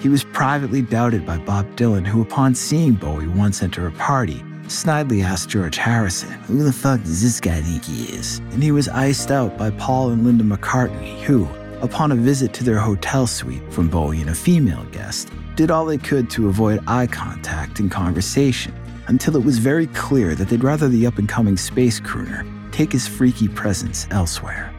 He 0.00 0.08
was 0.08 0.24
privately 0.24 0.80
doubted 0.80 1.26
by 1.26 1.36
Bob 1.36 1.76
Dylan, 1.76 2.06
who, 2.06 2.22
upon 2.22 2.54
seeing 2.54 2.94
Bowie 2.94 3.28
once 3.28 3.62
enter 3.62 3.86
a 3.86 3.92
party, 3.92 4.42
snidely 4.64 5.22
asked 5.22 5.50
George 5.50 5.76
Harrison, 5.76 6.30
Who 6.44 6.62
the 6.62 6.72
fuck 6.72 7.02
does 7.02 7.22
this 7.22 7.38
guy 7.38 7.60
think 7.60 7.84
he 7.84 8.04
is? 8.04 8.38
And 8.52 8.62
he 8.62 8.72
was 8.72 8.88
iced 8.88 9.30
out 9.30 9.58
by 9.58 9.70
Paul 9.72 10.08
and 10.08 10.24
Linda 10.24 10.42
McCartney, 10.42 11.20
who, 11.20 11.46
upon 11.82 12.12
a 12.12 12.14
visit 12.14 12.54
to 12.54 12.64
their 12.64 12.78
hotel 12.78 13.26
suite 13.26 13.70
from 13.70 13.90
Bowie 13.90 14.22
and 14.22 14.30
a 14.30 14.34
female 14.34 14.84
guest, 14.90 15.30
did 15.54 15.70
all 15.70 15.84
they 15.84 15.98
could 15.98 16.30
to 16.30 16.48
avoid 16.48 16.82
eye 16.86 17.06
contact 17.06 17.78
and 17.78 17.90
conversation 17.90 18.74
until 19.08 19.36
it 19.36 19.44
was 19.44 19.58
very 19.58 19.86
clear 19.88 20.34
that 20.34 20.48
they'd 20.48 20.64
rather 20.64 20.88
the 20.88 21.06
up 21.06 21.18
and 21.18 21.28
coming 21.28 21.58
space 21.58 22.00
crooner 22.00 22.46
take 22.72 22.92
his 22.92 23.06
freaky 23.06 23.48
presence 23.48 24.06
elsewhere. 24.10 24.72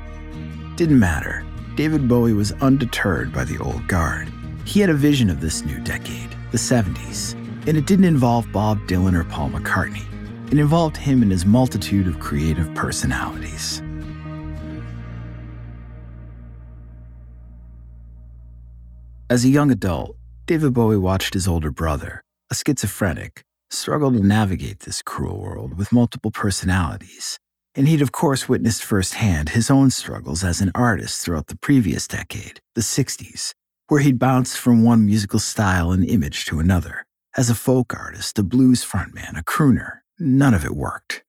Didn't 0.77 0.97
matter. 0.97 1.45
David 1.75 2.07
Bowie 2.07 2.33
was 2.33 2.53
undeterred 2.53 3.31
by 3.31 3.43
the 3.43 3.59
old 3.59 3.87
guard. 3.87 4.31
He 4.71 4.79
had 4.79 4.89
a 4.89 4.93
vision 4.93 5.29
of 5.29 5.41
this 5.41 5.65
new 5.65 5.81
decade, 5.81 6.29
the 6.53 6.57
70s, 6.57 7.33
and 7.67 7.77
it 7.77 7.85
didn't 7.85 8.05
involve 8.05 8.49
Bob 8.53 8.79
Dylan 8.87 9.13
or 9.13 9.25
Paul 9.25 9.49
McCartney. 9.49 10.05
It 10.49 10.57
involved 10.57 10.95
him 10.95 11.21
and 11.21 11.29
his 11.29 11.45
multitude 11.45 12.07
of 12.07 12.21
creative 12.21 12.73
personalities. 12.73 13.81
As 19.29 19.43
a 19.43 19.49
young 19.49 19.71
adult, 19.71 20.15
David 20.45 20.73
Bowie 20.73 20.95
watched 20.95 21.33
his 21.33 21.49
older 21.49 21.71
brother, 21.71 22.23
a 22.49 22.55
schizophrenic, 22.55 23.43
struggle 23.69 24.13
to 24.13 24.25
navigate 24.25 24.79
this 24.79 25.01
cruel 25.01 25.37
world 25.41 25.77
with 25.77 25.91
multiple 25.91 26.31
personalities. 26.31 27.37
And 27.75 27.89
he'd, 27.89 28.01
of 28.01 28.13
course, 28.13 28.47
witnessed 28.47 28.85
firsthand 28.85 29.49
his 29.49 29.69
own 29.69 29.89
struggles 29.89 30.45
as 30.45 30.61
an 30.61 30.71
artist 30.73 31.25
throughout 31.25 31.47
the 31.47 31.57
previous 31.57 32.07
decade, 32.07 32.61
the 32.75 32.81
60s, 32.81 33.53
where 33.91 34.01
he'd 34.01 34.19
bounce 34.19 34.55
from 34.55 34.83
one 34.83 35.05
musical 35.05 35.39
style 35.39 35.91
and 35.91 36.09
image 36.09 36.45
to 36.45 36.59
another. 36.59 37.05
As 37.37 37.49
a 37.49 37.55
folk 37.55 37.93
artist, 37.93 38.39
a 38.39 38.43
blues 38.43 38.85
frontman, 38.85 39.37
a 39.37 39.43
crooner, 39.43 39.99
none 40.17 40.53
of 40.53 40.65
it 40.65 40.75
worked. 40.75 41.23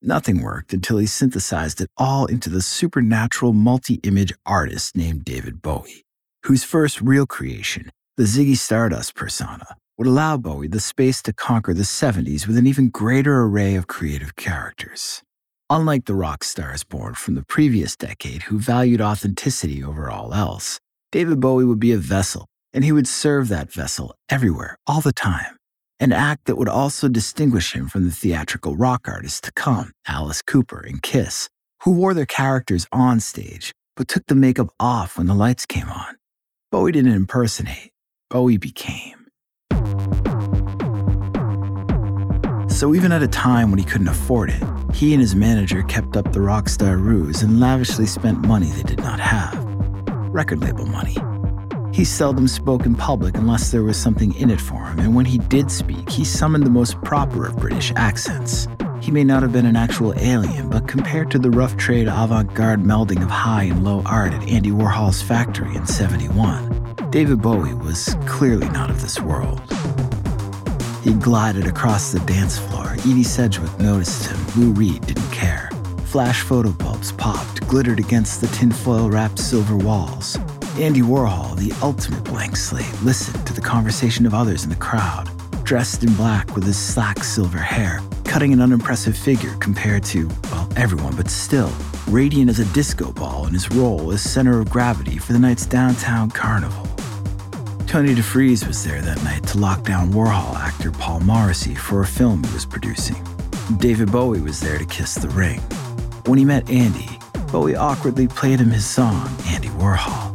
Nothing 0.00 0.42
worked 0.42 0.72
until 0.72 0.98
he 0.98 1.06
synthesized 1.06 1.80
it 1.80 1.90
all 1.96 2.26
into 2.26 2.50
the 2.50 2.62
supernatural 2.62 3.52
multi 3.52 3.96
image 4.04 4.32
artist 4.46 4.96
named 4.96 5.24
David 5.24 5.62
Bowie 5.62 6.04
whose 6.46 6.64
first 6.64 7.00
real 7.00 7.26
creation, 7.26 7.90
The 8.16 8.24
Ziggy 8.24 8.56
Stardust 8.56 9.16
persona 9.16 9.66
would 9.98 10.06
allow 10.06 10.36
Bowie 10.36 10.68
the 10.68 10.80
space 10.80 11.20
to 11.22 11.32
conquer 11.32 11.74
the 11.74 11.82
70s 11.82 12.46
with 12.46 12.56
an 12.56 12.68
even 12.68 12.88
greater 12.88 13.40
array 13.42 13.74
of 13.74 13.88
creative 13.88 14.36
characters. 14.36 15.22
Unlike 15.70 16.04
the 16.04 16.14
rock 16.14 16.44
stars 16.44 16.84
born 16.84 17.14
from 17.14 17.34
the 17.34 17.44
previous 17.44 17.96
decade 17.96 18.44
who 18.44 18.60
valued 18.60 19.00
authenticity 19.00 19.82
over 19.82 20.08
all 20.08 20.34
else, 20.34 20.78
David 21.12 21.40
Bowie 21.40 21.64
would 21.64 21.80
be 21.80 21.92
a 21.92 21.98
vessel, 21.98 22.46
and 22.72 22.84
he 22.84 22.92
would 22.92 23.08
serve 23.08 23.48
that 23.48 23.72
vessel 23.72 24.14
everywhere, 24.28 24.76
all 24.86 25.00
the 25.00 25.12
time. 25.12 25.56
An 25.98 26.12
act 26.12 26.44
that 26.44 26.56
would 26.56 26.68
also 26.68 27.08
distinguish 27.08 27.72
him 27.72 27.88
from 27.88 28.04
the 28.04 28.10
theatrical 28.10 28.76
rock 28.76 29.08
artists 29.08 29.40
to 29.42 29.52
come, 29.52 29.92
Alice 30.06 30.42
Cooper 30.42 30.80
and 30.80 31.02
Kiss, 31.02 31.48
who 31.84 31.92
wore 31.92 32.12
their 32.12 32.26
characters 32.26 32.86
on 32.92 33.20
stage 33.20 33.72
but 33.96 34.08
took 34.08 34.26
the 34.26 34.34
makeup 34.34 34.68
off 34.78 35.18
when 35.18 35.26
the 35.26 35.34
lights 35.34 35.66
came 35.66 35.88
on. 35.88 36.16
Bowie 36.70 36.92
didn't 36.92 37.12
impersonate, 37.12 37.90
Bowie 38.30 38.58
became. 38.58 39.26
So 42.68 42.94
even 42.94 43.10
at 43.10 43.22
a 43.22 43.28
time 43.28 43.70
when 43.70 43.78
he 43.78 43.84
couldn't 43.84 44.08
afford 44.08 44.50
it, 44.50 44.62
he 44.92 45.14
and 45.14 45.20
his 45.20 45.34
manager 45.34 45.82
kept 45.82 46.16
up 46.16 46.32
the 46.32 46.42
rock 46.42 46.68
star 46.68 46.98
ruse 46.98 47.42
and 47.42 47.58
lavishly 47.58 48.06
spent 48.06 48.46
money 48.46 48.66
they 48.66 48.82
did 48.82 48.98
not 48.98 49.18
have. 49.18 49.65
Record 50.36 50.60
label 50.60 50.84
money. 50.84 51.16
He 51.94 52.04
seldom 52.04 52.46
spoke 52.46 52.84
in 52.84 52.94
public 52.94 53.38
unless 53.38 53.70
there 53.70 53.82
was 53.82 53.96
something 53.96 54.34
in 54.34 54.50
it 54.50 54.60
for 54.60 54.84
him, 54.84 54.98
and 54.98 55.16
when 55.16 55.24
he 55.24 55.38
did 55.38 55.70
speak, 55.70 56.10
he 56.10 56.26
summoned 56.26 56.66
the 56.66 56.70
most 56.70 57.00
proper 57.00 57.46
of 57.46 57.56
British 57.56 57.90
accents. 57.96 58.68
He 59.00 59.10
may 59.10 59.24
not 59.24 59.40
have 59.42 59.54
been 59.54 59.64
an 59.64 59.76
actual 59.76 60.12
alien, 60.18 60.68
but 60.68 60.86
compared 60.86 61.30
to 61.30 61.38
the 61.38 61.48
rough 61.48 61.78
trade 61.78 62.06
avant 62.06 62.52
garde 62.52 62.84
melding 62.84 63.22
of 63.22 63.30
high 63.30 63.62
and 63.62 63.82
low 63.82 64.02
art 64.04 64.34
at 64.34 64.46
Andy 64.46 64.72
Warhol's 64.72 65.22
factory 65.22 65.74
in 65.74 65.86
71, 65.86 67.08
David 67.08 67.40
Bowie 67.40 67.72
was 67.72 68.14
clearly 68.26 68.68
not 68.68 68.90
of 68.90 69.00
this 69.00 69.18
world. 69.18 69.62
He 71.02 71.14
glided 71.14 71.66
across 71.66 72.12
the 72.12 72.20
dance 72.20 72.58
floor. 72.58 72.92
Edie 72.92 73.22
Sedgwick 73.22 73.78
noticed 73.78 74.26
him. 74.26 74.38
Lou 74.60 74.72
Reed 74.72 75.06
didn't 75.06 75.32
care. 75.32 75.70
Flash 76.16 76.44
photobulbs 76.44 77.14
popped, 77.18 77.60
glittered 77.68 77.98
against 77.98 78.40
the 78.40 78.46
tinfoil 78.46 79.10
wrapped 79.10 79.38
silver 79.38 79.76
walls. 79.76 80.38
Andy 80.78 81.02
Warhol, 81.02 81.54
the 81.58 81.70
ultimate 81.82 82.24
blank 82.24 82.56
slate, 82.56 82.90
listened 83.02 83.46
to 83.46 83.52
the 83.52 83.60
conversation 83.60 84.24
of 84.24 84.32
others 84.32 84.64
in 84.64 84.70
the 84.70 84.76
crowd. 84.76 85.28
Dressed 85.62 86.04
in 86.04 86.14
black 86.14 86.54
with 86.54 86.64
his 86.64 86.78
slack 86.78 87.22
silver 87.22 87.58
hair, 87.58 88.00
cutting 88.24 88.54
an 88.54 88.62
unimpressive 88.62 89.14
figure 89.14 89.54
compared 89.56 90.04
to, 90.04 90.26
well, 90.44 90.66
everyone, 90.74 91.14
but 91.16 91.28
still, 91.28 91.70
radiant 92.08 92.48
as 92.48 92.60
a 92.60 92.72
disco 92.72 93.12
ball 93.12 93.46
in 93.46 93.52
his 93.52 93.70
role 93.72 94.10
as 94.10 94.22
center 94.22 94.58
of 94.58 94.70
gravity 94.70 95.18
for 95.18 95.34
the 95.34 95.38
night's 95.38 95.66
downtown 95.66 96.30
carnival. 96.30 96.86
Tony 97.86 98.14
DeFries 98.14 98.66
was 98.66 98.82
there 98.82 99.02
that 99.02 99.22
night 99.22 99.46
to 99.48 99.58
lock 99.58 99.82
down 99.82 100.10
Warhol 100.14 100.56
actor 100.56 100.90
Paul 100.92 101.20
Morrissey 101.20 101.74
for 101.74 102.00
a 102.00 102.06
film 102.06 102.42
he 102.42 102.54
was 102.54 102.64
producing. 102.64 103.22
David 103.76 104.10
Bowie 104.10 104.40
was 104.40 104.60
there 104.60 104.78
to 104.78 104.86
kiss 104.86 105.16
the 105.16 105.28
ring. 105.28 105.60
When 106.26 106.40
he 106.40 106.44
met 106.44 106.68
Andy, 106.68 107.08
Bowie 107.52 107.76
awkwardly 107.76 108.26
played 108.26 108.58
him 108.58 108.70
his 108.70 108.84
song, 108.84 109.28
Andy 109.46 109.68
Warhol. 109.68 110.34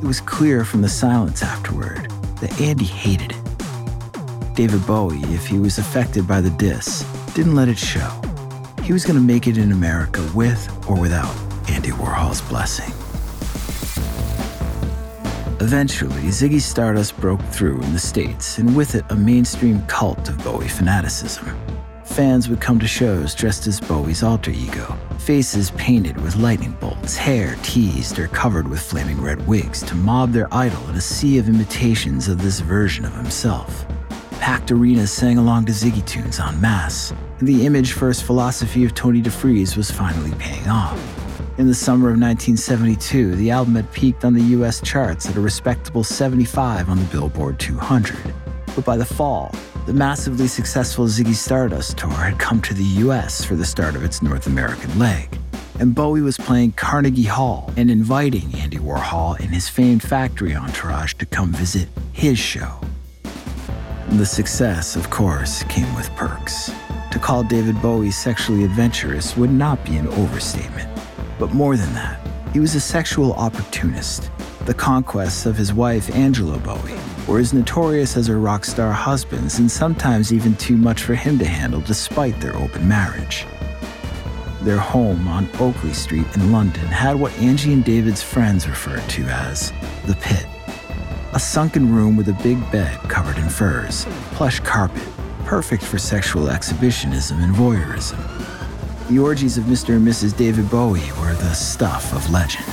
It 0.00 0.06
was 0.06 0.20
clear 0.20 0.64
from 0.64 0.82
the 0.82 0.88
silence 0.88 1.42
afterward 1.42 2.08
that 2.40 2.60
Andy 2.60 2.84
hated 2.84 3.32
it. 3.32 4.54
David 4.54 4.86
Bowie, 4.86 5.18
if 5.34 5.44
he 5.48 5.58
was 5.58 5.78
affected 5.78 6.28
by 6.28 6.40
the 6.40 6.50
diss, 6.50 7.02
didn't 7.34 7.56
let 7.56 7.66
it 7.66 7.76
show. 7.76 8.08
He 8.84 8.92
was 8.92 9.04
going 9.04 9.16
to 9.16 9.20
make 9.20 9.48
it 9.48 9.58
in 9.58 9.72
America 9.72 10.24
with 10.32 10.62
or 10.88 10.96
without 11.00 11.34
Andy 11.68 11.90
Warhol's 11.90 12.40
blessing. 12.42 12.92
Eventually, 15.60 16.22
Ziggy 16.30 16.60
Stardust 16.60 17.16
broke 17.16 17.42
through 17.46 17.82
in 17.82 17.92
the 17.92 17.98
States, 17.98 18.58
and 18.58 18.76
with 18.76 18.94
it, 18.94 19.04
a 19.10 19.16
mainstream 19.16 19.84
cult 19.86 20.28
of 20.28 20.38
Bowie 20.44 20.68
fanaticism. 20.68 21.48
Fans 22.12 22.46
would 22.50 22.60
come 22.60 22.78
to 22.78 22.86
shows 22.86 23.34
dressed 23.34 23.66
as 23.66 23.80
Bowie's 23.80 24.22
alter 24.22 24.50
ego, 24.50 24.98
faces 25.18 25.70
painted 25.78 26.20
with 26.20 26.36
lightning 26.36 26.72
bolts, 26.72 27.16
hair 27.16 27.56
teased 27.62 28.18
or 28.18 28.28
covered 28.28 28.68
with 28.68 28.82
flaming 28.82 29.18
red 29.18 29.46
wigs 29.46 29.80
to 29.84 29.94
mob 29.94 30.30
their 30.30 30.46
idol 30.52 30.86
in 30.90 30.96
a 30.96 31.00
sea 31.00 31.38
of 31.38 31.48
imitations 31.48 32.28
of 32.28 32.42
this 32.42 32.60
version 32.60 33.06
of 33.06 33.14
himself. 33.14 33.86
Packed 34.32 34.70
arenas 34.70 35.10
sang 35.10 35.38
along 35.38 35.64
to 35.64 35.72
Ziggy 35.72 36.04
tunes 36.04 36.38
en 36.38 36.60
masse, 36.60 37.14
and 37.38 37.48
the 37.48 37.64
image 37.64 37.92
first 37.92 38.24
philosophy 38.24 38.84
of 38.84 38.92
Tony 38.92 39.22
DeFries 39.22 39.74
was 39.74 39.90
finally 39.90 40.32
paying 40.32 40.68
off. 40.68 41.00
In 41.56 41.66
the 41.66 41.74
summer 41.74 42.10
of 42.10 42.20
1972, 42.20 43.36
the 43.36 43.50
album 43.50 43.74
had 43.74 43.90
peaked 43.90 44.26
on 44.26 44.34
the 44.34 44.42
US 44.58 44.82
charts 44.82 45.30
at 45.30 45.36
a 45.36 45.40
respectable 45.40 46.04
75 46.04 46.90
on 46.90 46.98
the 46.98 47.06
Billboard 47.06 47.58
200. 47.58 48.34
But 48.74 48.84
by 48.84 48.98
the 48.98 49.04
fall, 49.06 49.54
the 49.86 49.92
massively 49.92 50.46
successful 50.46 51.06
Ziggy 51.06 51.34
Stardust 51.34 51.98
tour 51.98 52.10
had 52.10 52.38
come 52.38 52.62
to 52.62 52.74
the 52.74 52.84
US 53.04 53.44
for 53.44 53.56
the 53.56 53.64
start 53.64 53.96
of 53.96 54.04
its 54.04 54.22
North 54.22 54.46
American 54.46 54.96
leg. 54.96 55.28
And 55.80 55.92
Bowie 55.92 56.20
was 56.20 56.38
playing 56.38 56.72
Carnegie 56.72 57.24
Hall 57.24 57.72
and 57.76 57.90
inviting 57.90 58.54
Andy 58.54 58.78
Warhol 58.78 59.40
and 59.40 59.50
his 59.50 59.68
famed 59.68 60.02
factory 60.02 60.54
entourage 60.54 61.14
to 61.14 61.26
come 61.26 61.52
visit 61.52 61.88
his 62.12 62.38
show. 62.38 62.78
The 64.10 64.26
success, 64.26 64.94
of 64.94 65.10
course, 65.10 65.64
came 65.64 65.92
with 65.96 66.08
perks. 66.10 66.70
To 67.10 67.18
call 67.18 67.42
David 67.42 67.80
Bowie 67.82 68.12
sexually 68.12 68.62
adventurous 68.62 69.36
would 69.36 69.50
not 69.50 69.84
be 69.84 69.96
an 69.96 70.06
overstatement. 70.08 70.88
But 71.40 71.54
more 71.54 71.76
than 71.76 71.92
that, 71.94 72.24
he 72.52 72.60
was 72.60 72.76
a 72.76 72.80
sexual 72.80 73.32
opportunist. 73.32 74.30
The 74.66 74.74
conquests 74.74 75.44
of 75.44 75.56
his 75.56 75.74
wife, 75.74 76.14
Angela 76.14 76.58
Bowie, 76.58 77.00
were 77.26 77.38
as 77.38 77.52
notorious 77.52 78.16
as 78.16 78.26
her 78.26 78.38
rock 78.38 78.64
star 78.64 78.92
husbands, 78.92 79.58
and 79.58 79.70
sometimes 79.70 80.32
even 80.32 80.54
too 80.56 80.76
much 80.76 81.02
for 81.02 81.14
him 81.14 81.38
to 81.38 81.44
handle 81.44 81.80
despite 81.80 82.38
their 82.40 82.56
open 82.56 82.86
marriage. 82.86 83.46
Their 84.62 84.78
home 84.78 85.26
on 85.28 85.48
Oakley 85.58 85.92
Street 85.92 86.26
in 86.34 86.52
London 86.52 86.86
had 86.86 87.18
what 87.18 87.32
Angie 87.38 87.72
and 87.72 87.84
David's 87.84 88.22
friends 88.22 88.68
referred 88.68 89.08
to 89.10 89.22
as 89.24 89.72
the 90.06 90.16
pit. 90.20 90.46
A 91.34 91.40
sunken 91.40 91.94
room 91.94 92.16
with 92.16 92.28
a 92.28 92.42
big 92.42 92.58
bed 92.70 92.98
covered 93.08 93.38
in 93.38 93.48
furs, 93.48 94.06
plush 94.32 94.60
carpet, 94.60 95.02
perfect 95.44 95.82
for 95.82 95.98
sexual 95.98 96.48
exhibitionism 96.48 97.40
and 97.40 97.54
voyeurism. 97.54 98.18
The 99.08 99.18
orgies 99.18 99.58
of 99.58 99.64
Mr. 99.64 99.96
and 99.96 100.06
Mrs. 100.06 100.36
David 100.36 100.70
Bowie 100.70 101.10
were 101.20 101.34
the 101.34 101.54
stuff 101.54 102.12
of 102.14 102.30
legend. 102.30 102.64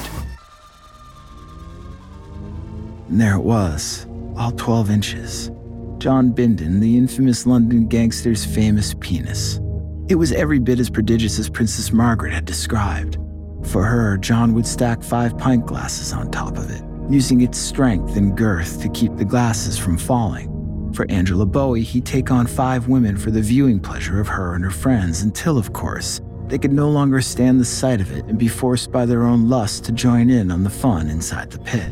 And 3.10 3.20
there 3.20 3.36
it 3.36 3.42
was, 3.42 4.06
all 4.40 4.52
12 4.54 4.90
inches. 4.90 5.52
John 5.98 6.32
Bindon, 6.32 6.80
the 6.80 6.98
infamous 6.98 7.46
London 7.46 7.88
gangster's 7.88 8.46
famous 8.46 8.96
penis. 9.02 9.60
It 10.08 10.16
was 10.16 10.32
every 10.32 10.60
bit 10.60 10.80
as 10.80 10.90
prodigious 10.90 11.38
as 11.38 11.50
Princess 11.50 11.92
Margaret 11.92 12.34
had 12.34 12.46
described. 12.46 13.18
For 13.66 13.84
her, 13.84 14.18
John 14.18 14.54
would 14.54 14.66
stack 14.66 15.04
five 15.04 15.38
pint 15.38 15.66
glasses 15.66 16.14
on 16.14 16.32
top 16.32 16.58
of 16.58 16.72
it, 16.72 16.82
using 17.12 17.42
its 17.42 17.58
strength 17.58 18.16
and 18.16 18.36
girth 18.36 18.82
to 18.82 18.90
keep 18.90 19.18
the 19.18 19.26
glasses 19.26 19.78
from 19.78 19.98
falling. 19.98 20.92
For 20.94 21.06
Angela 21.12 21.46
Bowie, 21.46 21.84
he'd 21.84 22.06
take 22.06 22.32
on 22.32 22.48
five 22.48 22.88
women 22.88 23.18
for 23.18 23.32
the 23.32 23.42
viewing 23.42 23.82
pleasure 23.82 24.22
of 24.22 24.30
her 24.30 24.56
and 24.56 24.64
her 24.64 24.72
friends 24.72 25.22
until, 25.22 25.58
of 25.58 25.74
course, 25.74 26.22
they 26.48 26.58
could 26.58 26.74
no 26.74 26.90
longer 26.90 27.22
stand 27.22 27.60
the 27.60 27.66
sight 27.66 28.00
of 28.00 28.12
it 28.12 28.26
and 28.26 28.40
be 28.40 28.48
forced 28.48 28.90
by 28.90 29.06
their 29.06 29.24
own 29.24 29.50
lust 29.50 29.84
to 29.84 29.92
join 29.92 30.30
in 30.30 30.50
on 30.50 30.64
the 30.64 30.70
fun 30.70 31.10
inside 31.10 31.52
the 31.52 31.60
pit. 31.60 31.92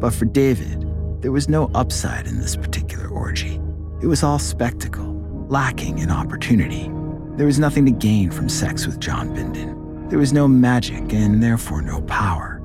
But 0.00 0.14
for 0.14 0.24
David, 0.24 0.83
there 1.24 1.32
was 1.32 1.48
no 1.48 1.70
upside 1.74 2.26
in 2.26 2.38
this 2.38 2.54
particular 2.54 3.08
orgy. 3.08 3.58
It 4.02 4.06
was 4.06 4.22
all 4.22 4.38
spectacle, 4.38 5.46
lacking 5.48 6.00
in 6.00 6.10
opportunity. 6.10 6.90
There 7.38 7.46
was 7.46 7.58
nothing 7.58 7.86
to 7.86 7.92
gain 7.92 8.30
from 8.30 8.50
sex 8.50 8.84
with 8.84 9.00
John 9.00 9.34
Bindon. 9.34 10.10
There 10.10 10.18
was 10.18 10.34
no 10.34 10.46
magic 10.46 11.14
and 11.14 11.42
therefore 11.42 11.80
no 11.80 12.02
power. 12.02 12.60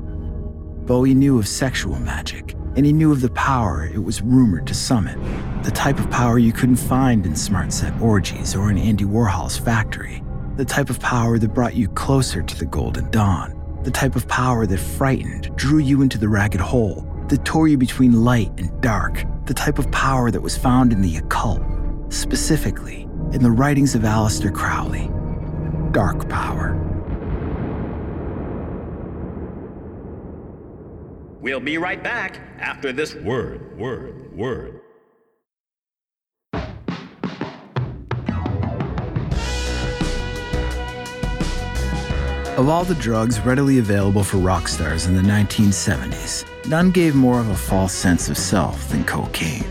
Bowie 0.85 1.13
knew 1.13 1.39
of 1.39 1.47
sexual 1.47 1.97
magic, 1.99 2.53
and 2.75 2.85
he 2.85 2.91
knew 2.91 3.13
of 3.13 3.21
the 3.21 3.29
power 3.29 3.85
it 3.85 4.03
was 4.03 4.21
rumored 4.21 4.67
to 4.67 4.73
summon, 4.73 5.17
the 5.63 5.71
type 5.71 5.97
of 5.97 6.11
power 6.11 6.37
you 6.37 6.51
couldn't 6.51 6.75
find 6.75 7.25
in 7.25 7.37
smart 7.37 7.71
set 7.71 7.97
orgies 8.01 8.57
or 8.57 8.69
in 8.69 8.77
Andy 8.77 9.05
Warhol's 9.05 9.57
factory, 9.57 10.21
the 10.57 10.65
type 10.65 10.89
of 10.89 10.99
power 10.99 11.39
that 11.39 11.53
brought 11.53 11.75
you 11.75 11.87
closer 11.87 12.41
to 12.41 12.59
the 12.59 12.65
Golden 12.65 13.09
Dawn, 13.09 13.55
the 13.83 13.91
type 13.91 14.17
of 14.17 14.27
power 14.27 14.65
that 14.65 14.79
frightened, 14.79 15.55
drew 15.55 15.79
you 15.79 16.01
into 16.01 16.17
the 16.17 16.27
ragged 16.27 16.59
hole, 16.59 17.08
that 17.29 17.45
tore 17.45 17.67
you 17.67 17.77
between 17.77 18.23
light 18.23 18.51
and 18.57 18.81
dark, 18.81 19.23
the 19.45 19.53
type 19.53 19.79
of 19.79 19.89
power 19.91 20.31
that 20.31 20.41
was 20.41 20.57
found 20.57 20.91
in 20.91 21.01
the 21.01 21.17
occult, 21.17 21.61
specifically 22.09 23.03
in 23.33 23.41
the 23.41 23.51
writings 23.51 23.95
of 23.95 24.01
Aleister 24.01 24.53
Crowley. 24.53 25.09
Dark 25.91 26.27
power. 26.27 26.75
We'll 31.39 31.59
be 31.59 31.77
right 31.77 32.03
back 32.03 32.39
after 32.59 32.91
this 32.91 33.15
word, 33.15 33.77
word, 33.77 34.35
word. 34.35 34.81
Of 42.59 42.67
all 42.67 42.83
the 42.83 42.95
drugs 42.95 43.39
readily 43.39 43.79
available 43.79 44.21
for 44.21 44.35
rock 44.35 44.67
stars 44.67 45.05
in 45.05 45.15
the 45.15 45.21
1970s, 45.21 46.43
None 46.69 46.91
gave 46.91 47.15
more 47.15 47.39
of 47.39 47.49
a 47.49 47.55
false 47.55 47.93
sense 47.93 48.29
of 48.29 48.37
self 48.37 48.89
than 48.89 49.03
cocaine. 49.03 49.65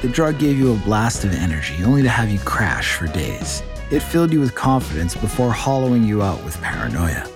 The 0.00 0.08
drug 0.08 0.38
gave 0.38 0.56
you 0.56 0.72
a 0.72 0.76
blast 0.76 1.24
of 1.24 1.34
energy 1.34 1.82
only 1.82 2.04
to 2.04 2.08
have 2.08 2.30
you 2.30 2.38
crash 2.38 2.94
for 2.94 3.08
days. 3.08 3.64
It 3.90 3.98
filled 3.98 4.32
you 4.32 4.38
with 4.38 4.54
confidence 4.54 5.16
before 5.16 5.50
hollowing 5.50 6.04
you 6.04 6.22
out 6.22 6.44
with 6.44 6.60
paranoia. 6.62 7.28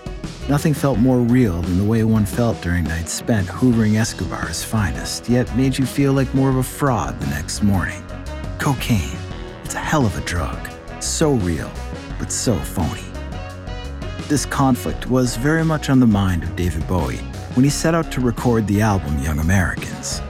Nothing 0.49 0.75
felt 0.75 1.01
more 1.01 1.19
real 1.19 1.61
than 1.61 1.77
the 1.77 1.85
way 1.85 2.05
one 2.05 2.25
felt 2.25 2.63
during 2.63 2.85
nights 2.85 3.13
spent 3.13 3.49
hoovering 3.49 3.99
Escobar's 3.99 4.63
finest, 4.63 5.29
yet 5.29 5.53
made 5.57 5.77
you 5.77 5.85
feel 5.85 6.13
like 6.13 6.33
more 6.33 6.49
of 6.49 6.57
a 6.57 6.63
fraud 6.63 7.19
the 7.19 7.27
next 7.31 7.65
morning. 7.65 8.05
Cocaine. 8.61 9.19
It's 9.65 9.75
a 9.75 9.79
hell 9.79 10.07
of 10.07 10.17
a 10.17 10.21
drug. 10.21 10.57
So 11.01 11.33
real, 11.33 11.73
but 12.21 12.31
so 12.31 12.55
phony. 12.55 13.03
This 14.29 14.47
conflict 14.47 15.11
was 15.11 15.37
very 15.37 15.65
much 15.65 15.91
on 15.91 15.99
the 15.99 16.07
mind 16.07 16.45
of 16.45 16.55
David 16.55 16.87
Bowie 16.87 17.28
when 17.59 17.65
he 17.65 17.71
set 17.71 17.93
out 17.93 18.13
to 18.13 18.21
record 18.21 18.65
the 18.69 18.81
album 18.81 19.19
Young 19.19 19.41
Americans. 19.41 20.21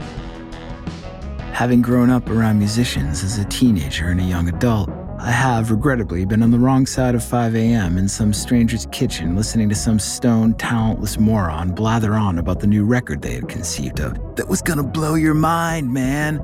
Having 1.53 1.83
grown 1.83 2.09
up 2.09 2.27
around 2.31 2.59
musicians 2.59 3.23
as 3.23 3.37
a 3.37 3.45
teenager 3.45 4.09
and 4.09 4.19
a 4.19 4.25
young 4.25 4.49
adult, 4.49 4.89
I 5.19 5.31
have, 5.31 5.71
regrettably, 5.71 6.25
been 6.25 6.43
on 6.43 6.53
the 6.53 6.59
wrong 6.59 6.87
side 6.87 7.15
of 7.15 7.23
5 7.23 7.55
a.m. 7.55 7.99
in 7.99 8.09
some 8.09 8.33
stranger's 8.33 8.87
kitchen 8.93 9.37
listening 9.37 9.69
to 9.69 9.75
some 9.75 9.99
stone, 9.99 10.55
talentless 10.55 11.19
moron 11.19 11.73
blather 11.73 12.15
on 12.15 12.39
about 12.39 12.61
the 12.61 12.67
new 12.67 12.87
record 12.87 13.21
they 13.21 13.35
had 13.35 13.47
conceived 13.47 14.01
of 14.01 14.15
that 14.37 14.49
was 14.49 14.63
gonna 14.63 14.83
blow 14.83 15.15
your 15.15 15.35
mind, 15.35 15.93
man. 15.93 16.39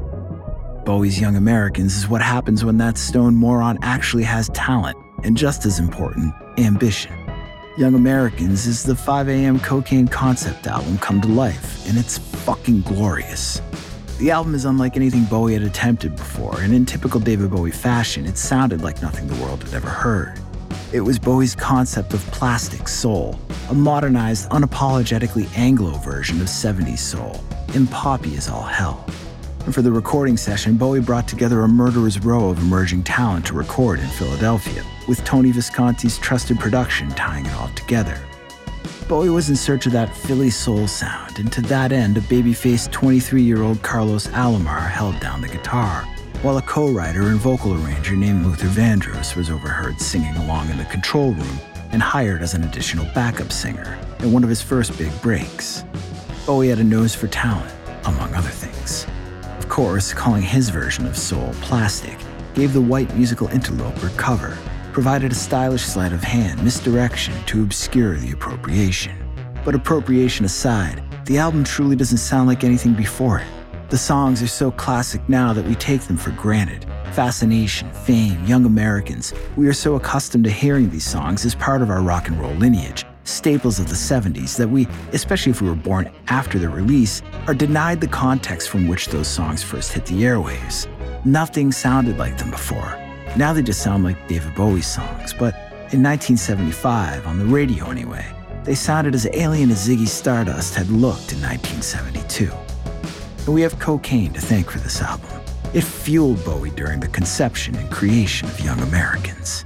Bowie's 0.85 1.19
Young 1.19 1.37
Americans 1.37 1.97
is 1.97 2.11
what 2.11 2.21
happens 2.21 2.63
when 2.63 2.77
that 2.77 2.99
stone 2.99 3.35
moron 3.35 3.79
actually 3.81 4.25
has 4.25 4.51
talent, 4.51 4.99
and 5.23 5.35
just 5.35 5.65
as 5.65 5.79
important, 5.79 6.35
ambition. 6.59 7.24
Young 7.77 7.97
Americans 7.97 8.67
is 8.67 8.85
the 8.85 8.95
5 8.95 9.29
a.m. 9.29 9.59
cocaine 9.59 10.07
concept 10.07 10.69
album 10.69 10.97
come 10.99 11.21
to 11.21 11.27
life, 11.27 11.85
and 11.89 11.99
it's 11.99 12.19
fucking 12.19 12.83
glorious. 12.83 13.61
The 14.19 14.31
album 14.31 14.55
is 14.55 14.65
unlike 14.65 14.95
anything 14.95 15.25
Bowie 15.25 15.55
had 15.55 15.65
attempted 15.65 16.15
before, 16.15 16.61
and 16.61 16.73
in 16.73 16.87
typical 16.87 17.19
David 17.19 17.51
Bowie 17.51 17.73
fashion, 17.73 18.27
it 18.27 18.39
sounded 18.39 18.83
like 18.83 19.03
nothing 19.03 19.27
the 19.27 19.35
world 19.43 19.65
had 19.65 19.75
ever 19.75 19.89
heard. 19.89 20.39
It 20.93 21.01
was 21.01 21.19
Bowie's 21.19 21.57
concept 21.57 22.15
of 22.15 22.21
plastic 22.27 22.87
soul, 22.87 23.41
a 23.69 23.75
modernized, 23.75 24.49
unapologetically 24.51 25.49
Anglo 25.59 25.99
version 25.99 26.41
of 26.41 26.47
70s 26.47 26.99
soul, 26.99 27.43
and 27.75 27.91
poppy 27.91 28.37
as 28.37 28.49
all 28.49 28.63
hell. 28.63 29.05
And 29.65 29.75
for 29.75 29.81
the 29.81 29.91
recording 29.91 30.37
session, 30.37 30.77
Bowie 30.77 31.01
brought 31.01 31.27
together 31.27 31.63
a 31.63 31.69
murderer's 31.69 32.23
row 32.23 32.51
of 32.51 32.59
emerging 32.59 33.03
talent 33.05 33.47
to 33.47 33.55
record 33.55 33.99
in 33.99 34.09
Philadelphia, 34.09 34.85
with 35.09 35.25
Tony 35.25 35.53
Visconti's 35.53 36.19
trusted 36.19 36.59
production 36.61 37.09
tying 37.11 37.47
it 37.47 37.55
all 37.55 37.69
together. 37.69 38.21
Bowie 39.09 39.31
was 39.31 39.49
in 39.49 39.57
search 39.57 39.87
of 39.87 39.93
that 39.93 40.15
Philly 40.15 40.51
soul 40.51 40.87
sound, 40.87 41.39
and 41.39 41.51
to 41.51 41.63
that 41.63 41.93
end, 41.93 42.19
a 42.19 42.21
baby-faced 42.23 42.91
23-year-old 42.91 43.83
Carlos 43.83 44.27
Alomar 44.29 44.91
held 44.91 45.19
down 45.21 45.41
the 45.41 45.49
guitar, 45.49 46.03
while 46.43 46.59
a 46.59 46.63
co-writer 46.63 47.23
and 47.23 47.41
vocal 47.41 47.73
arranger 47.73 48.17
named 48.17 48.45
Luther 48.45 48.69
Vandross 48.69 49.35
was 49.35 49.49
overheard 49.51 49.99
singing 49.99 50.37
along 50.37 50.69
in 50.69 50.77
the 50.77 50.85
control 50.85 51.33
room 51.33 51.59
and 51.91 52.03
hired 52.03 52.43
as 52.43 52.53
an 52.53 52.65
additional 52.65 53.07
backup 53.15 53.51
singer 53.51 53.99
in 54.19 54.31
one 54.31 54.43
of 54.43 54.51
his 54.51 54.61
first 54.61 54.99
big 54.99 55.23
breaks. 55.23 55.85
Bowie 56.45 56.69
had 56.69 56.81
a 56.81 56.85
nose 56.85 57.15
for 57.15 57.29
talent, 57.29 57.73
among 58.05 58.35
other 58.35 58.51
things. 58.51 59.07
Course, 59.75 60.15
calling 60.15 60.45
his 60.45 60.69
version 60.69 61.05
of 61.05 61.19
soul 61.19 61.51
plastic 61.61 62.17
gave 62.55 62.73
the 62.73 62.81
white 62.81 63.13
musical 63.17 63.49
interloper 63.49 64.09
cover 64.11 64.57
provided 64.93 65.33
a 65.33 65.35
stylish 65.35 65.83
sleight 65.83 66.13
of 66.13 66.23
hand 66.23 66.63
misdirection 66.63 67.35
to 67.47 67.65
obscure 67.65 68.17
the 68.17 68.31
appropriation. 68.31 69.17
But 69.65 69.75
appropriation 69.75 70.45
aside, 70.45 71.03
the 71.27 71.39
album 71.39 71.65
truly 71.65 71.97
doesn't 71.97 72.19
sound 72.19 72.47
like 72.47 72.63
anything 72.63 72.95
before 72.95 73.41
it. 73.41 73.47
The 73.89 73.99
songs 73.99 74.41
are 74.45 74.47
so 74.47 74.71
classic 74.71 75.29
now 75.29 75.53
that 75.53 75.67
we 75.67 75.75
take 75.75 76.03
them 76.03 76.19
for 76.19 76.31
granted. 76.31 76.87
Fascination, 77.11 77.91
Fame, 77.91 78.45
Young 78.45 78.67
Americans. 78.67 79.35
We 79.57 79.67
are 79.67 79.73
so 79.73 79.97
accustomed 79.97 80.45
to 80.45 80.51
hearing 80.51 80.89
these 80.89 81.05
songs 81.05 81.45
as 81.45 81.57
part 81.57 81.83
of 81.83 81.91
our 81.91 82.01
rock 82.01 82.29
and 82.29 82.41
roll 82.41 82.55
lineage, 82.55 83.05
staples 83.25 83.79
of 83.79 83.89
the 83.89 83.95
70s, 83.95 84.57
that 84.57 84.69
we, 84.69 84.87
especially 85.13 85.51
if 85.51 85.61
we 85.61 85.69
were 85.69 85.75
born 85.75 86.11
after 86.29 86.59
their 86.59 86.71
release, 86.71 87.23
are 87.47 87.55
denied 87.55 88.01
the 88.01 88.07
context 88.07 88.69
from 88.69 88.87
which 88.87 89.09
those 89.09 89.29
songs 89.29 89.63
first 89.63 89.93
hit 89.93 90.07
the 90.07 90.23
airwaves. 90.23 90.87
Nothing 91.25 91.73
sounded 91.73 92.19
like 92.19 92.39
them 92.39 92.51
before. 92.51 92.99
Now 93.37 93.53
they 93.53 93.63
just 93.63 93.83
sound 93.83 94.05
like 94.05 94.29
David 94.29 94.55
Bowie 94.55 94.83
songs, 94.83 95.33
but 95.33 95.55
in 95.93 96.03
1975, 96.03 97.27
on 97.27 97.39
the 97.39 97.45
radio 97.45 97.91
anyway, 97.91 98.25
they 98.65 98.75
sounded 98.75 99.15
as 99.15 99.27
alien 99.33 99.71
as 99.71 99.89
Ziggy 99.89 100.09
Stardust 100.09 100.75
had 100.75 100.89
looked 100.89 101.33
in 101.33 101.41
1972. 101.43 102.51
And 103.45 103.55
we 103.55 103.61
have 103.63 103.79
cocaine 103.79 104.33
to 104.33 104.41
thank 104.41 104.71
for 104.71 104.79
this 104.79 105.03
album. 105.03 105.29
It 105.75 105.83
fueled 105.83 106.43
Bowie 106.45 106.71
during 106.71 107.01
the 107.01 107.09
conception 107.09 107.75
and 107.75 107.91
creation 107.91 108.49
of 108.49 108.61
Young 108.61 108.81
Americans. 108.81 109.65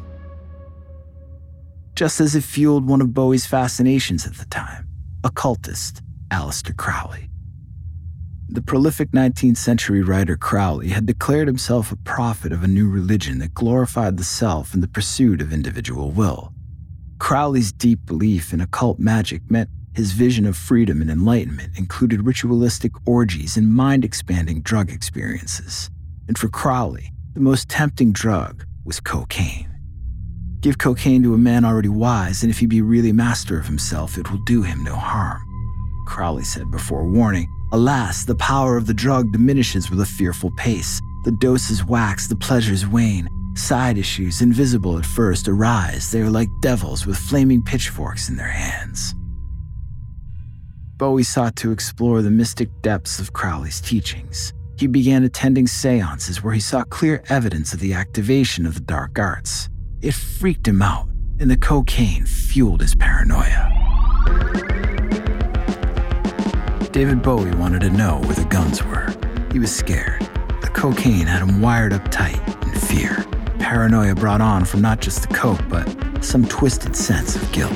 Just 1.98 2.20
as 2.20 2.36
it 2.36 2.44
fueled 2.44 2.86
one 2.86 3.00
of 3.00 3.12
Bowie's 3.12 3.44
fascinations 3.44 4.24
at 4.24 4.34
the 4.34 4.44
time, 4.44 4.86
occultist 5.24 6.00
Aleister 6.30 6.76
Crowley. 6.76 7.28
The 8.48 8.62
prolific 8.62 9.10
19th 9.10 9.56
century 9.56 10.00
writer 10.00 10.36
Crowley 10.36 10.90
had 10.90 11.06
declared 11.06 11.48
himself 11.48 11.90
a 11.90 11.96
prophet 11.96 12.52
of 12.52 12.62
a 12.62 12.68
new 12.68 12.88
religion 12.88 13.40
that 13.40 13.52
glorified 13.52 14.16
the 14.16 14.22
self 14.22 14.74
in 14.74 14.80
the 14.80 14.86
pursuit 14.86 15.42
of 15.42 15.52
individual 15.52 16.12
will. 16.12 16.52
Crowley's 17.18 17.72
deep 17.72 18.06
belief 18.06 18.52
in 18.52 18.60
occult 18.60 19.00
magic 19.00 19.42
meant 19.50 19.68
his 19.92 20.12
vision 20.12 20.46
of 20.46 20.56
freedom 20.56 21.00
and 21.02 21.10
enlightenment 21.10 21.76
included 21.76 22.24
ritualistic 22.24 22.92
orgies 23.08 23.56
and 23.56 23.74
mind 23.74 24.04
expanding 24.04 24.60
drug 24.60 24.92
experiences. 24.92 25.90
And 26.28 26.38
for 26.38 26.48
Crowley, 26.48 27.12
the 27.34 27.40
most 27.40 27.68
tempting 27.68 28.12
drug 28.12 28.64
was 28.84 29.00
cocaine. 29.00 29.77
Give 30.60 30.76
cocaine 30.76 31.22
to 31.22 31.34
a 31.34 31.38
man 31.38 31.64
already 31.64 31.88
wise, 31.88 32.42
and 32.42 32.50
if 32.50 32.58
he 32.58 32.66
be 32.66 32.82
really 32.82 33.12
master 33.12 33.58
of 33.58 33.66
himself, 33.66 34.18
it 34.18 34.30
will 34.30 34.42
do 34.44 34.62
him 34.62 34.82
no 34.82 34.96
harm. 34.96 35.40
Crowley 36.06 36.42
said 36.42 36.70
before 36.70 37.04
warning, 37.04 37.48
Alas, 37.70 38.24
the 38.24 38.34
power 38.34 38.76
of 38.76 38.86
the 38.86 38.94
drug 38.94 39.30
diminishes 39.30 39.88
with 39.90 40.00
a 40.00 40.06
fearful 40.06 40.50
pace. 40.56 41.00
The 41.24 41.32
doses 41.32 41.84
wax, 41.84 42.26
the 42.26 42.34
pleasures 42.34 42.86
wane. 42.86 43.28
Side 43.54 43.98
issues, 43.98 44.40
invisible 44.40 44.98
at 44.98 45.06
first, 45.06 45.46
arise. 45.48 46.10
They 46.10 46.22
are 46.22 46.30
like 46.30 46.48
devils 46.60 47.06
with 47.06 47.16
flaming 47.16 47.62
pitchforks 47.62 48.28
in 48.28 48.36
their 48.36 48.46
hands. 48.48 49.14
Bowie 50.96 51.22
sought 51.22 51.54
to 51.56 51.70
explore 51.70 52.22
the 52.22 52.30
mystic 52.30 52.68
depths 52.82 53.20
of 53.20 53.32
Crowley's 53.32 53.80
teachings. 53.80 54.52
He 54.76 54.88
began 54.88 55.22
attending 55.22 55.68
seances 55.68 56.42
where 56.42 56.54
he 56.54 56.60
saw 56.60 56.82
clear 56.84 57.22
evidence 57.28 57.72
of 57.72 57.80
the 57.80 57.94
activation 57.94 58.66
of 58.66 58.74
the 58.74 58.80
dark 58.80 59.18
arts. 59.18 59.68
It 60.00 60.14
freaked 60.14 60.68
him 60.68 60.80
out, 60.80 61.08
and 61.40 61.50
the 61.50 61.56
cocaine 61.56 62.24
fueled 62.24 62.82
his 62.82 62.94
paranoia. 62.94 63.74
David 66.92 67.20
Bowie 67.20 67.50
wanted 67.56 67.80
to 67.80 67.90
know 67.90 68.20
where 68.20 68.34
the 68.34 68.46
guns 68.48 68.84
were. 68.84 69.12
He 69.50 69.58
was 69.58 69.74
scared. 69.74 70.20
The 70.60 70.70
cocaine 70.72 71.26
had 71.26 71.42
him 71.42 71.60
wired 71.60 71.92
up 71.92 72.08
tight 72.12 72.38
in 72.62 72.70
fear. 72.78 73.26
Paranoia 73.58 74.14
brought 74.14 74.40
on 74.40 74.64
from 74.64 74.82
not 74.82 75.00
just 75.00 75.28
the 75.28 75.34
coke, 75.34 75.62
but 75.68 75.88
some 76.24 76.46
twisted 76.46 76.94
sense 76.94 77.34
of 77.34 77.50
guilt. 77.50 77.72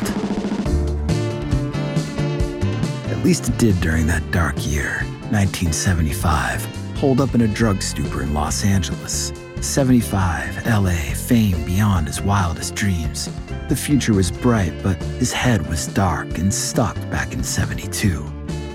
At 3.10 3.24
least 3.24 3.48
it 3.48 3.58
did 3.58 3.80
during 3.80 4.06
that 4.06 4.22
dark 4.30 4.54
year, 4.64 4.98
1975, 5.30 6.64
holed 6.96 7.20
up 7.20 7.34
in 7.34 7.40
a 7.40 7.48
drug 7.48 7.82
stupor 7.82 8.22
in 8.22 8.32
Los 8.32 8.64
Angeles. 8.64 9.32
75, 9.62 10.66
LA, 10.66 11.14
fame 11.14 11.64
beyond 11.64 12.08
his 12.08 12.20
wildest 12.20 12.74
dreams. 12.74 13.30
The 13.68 13.76
future 13.76 14.12
was 14.12 14.30
bright, 14.30 14.74
but 14.82 14.96
his 15.18 15.32
head 15.32 15.66
was 15.68 15.86
dark 15.86 16.38
and 16.38 16.52
stuck 16.52 16.96
back 17.10 17.32
in 17.32 17.42
72 17.42 18.32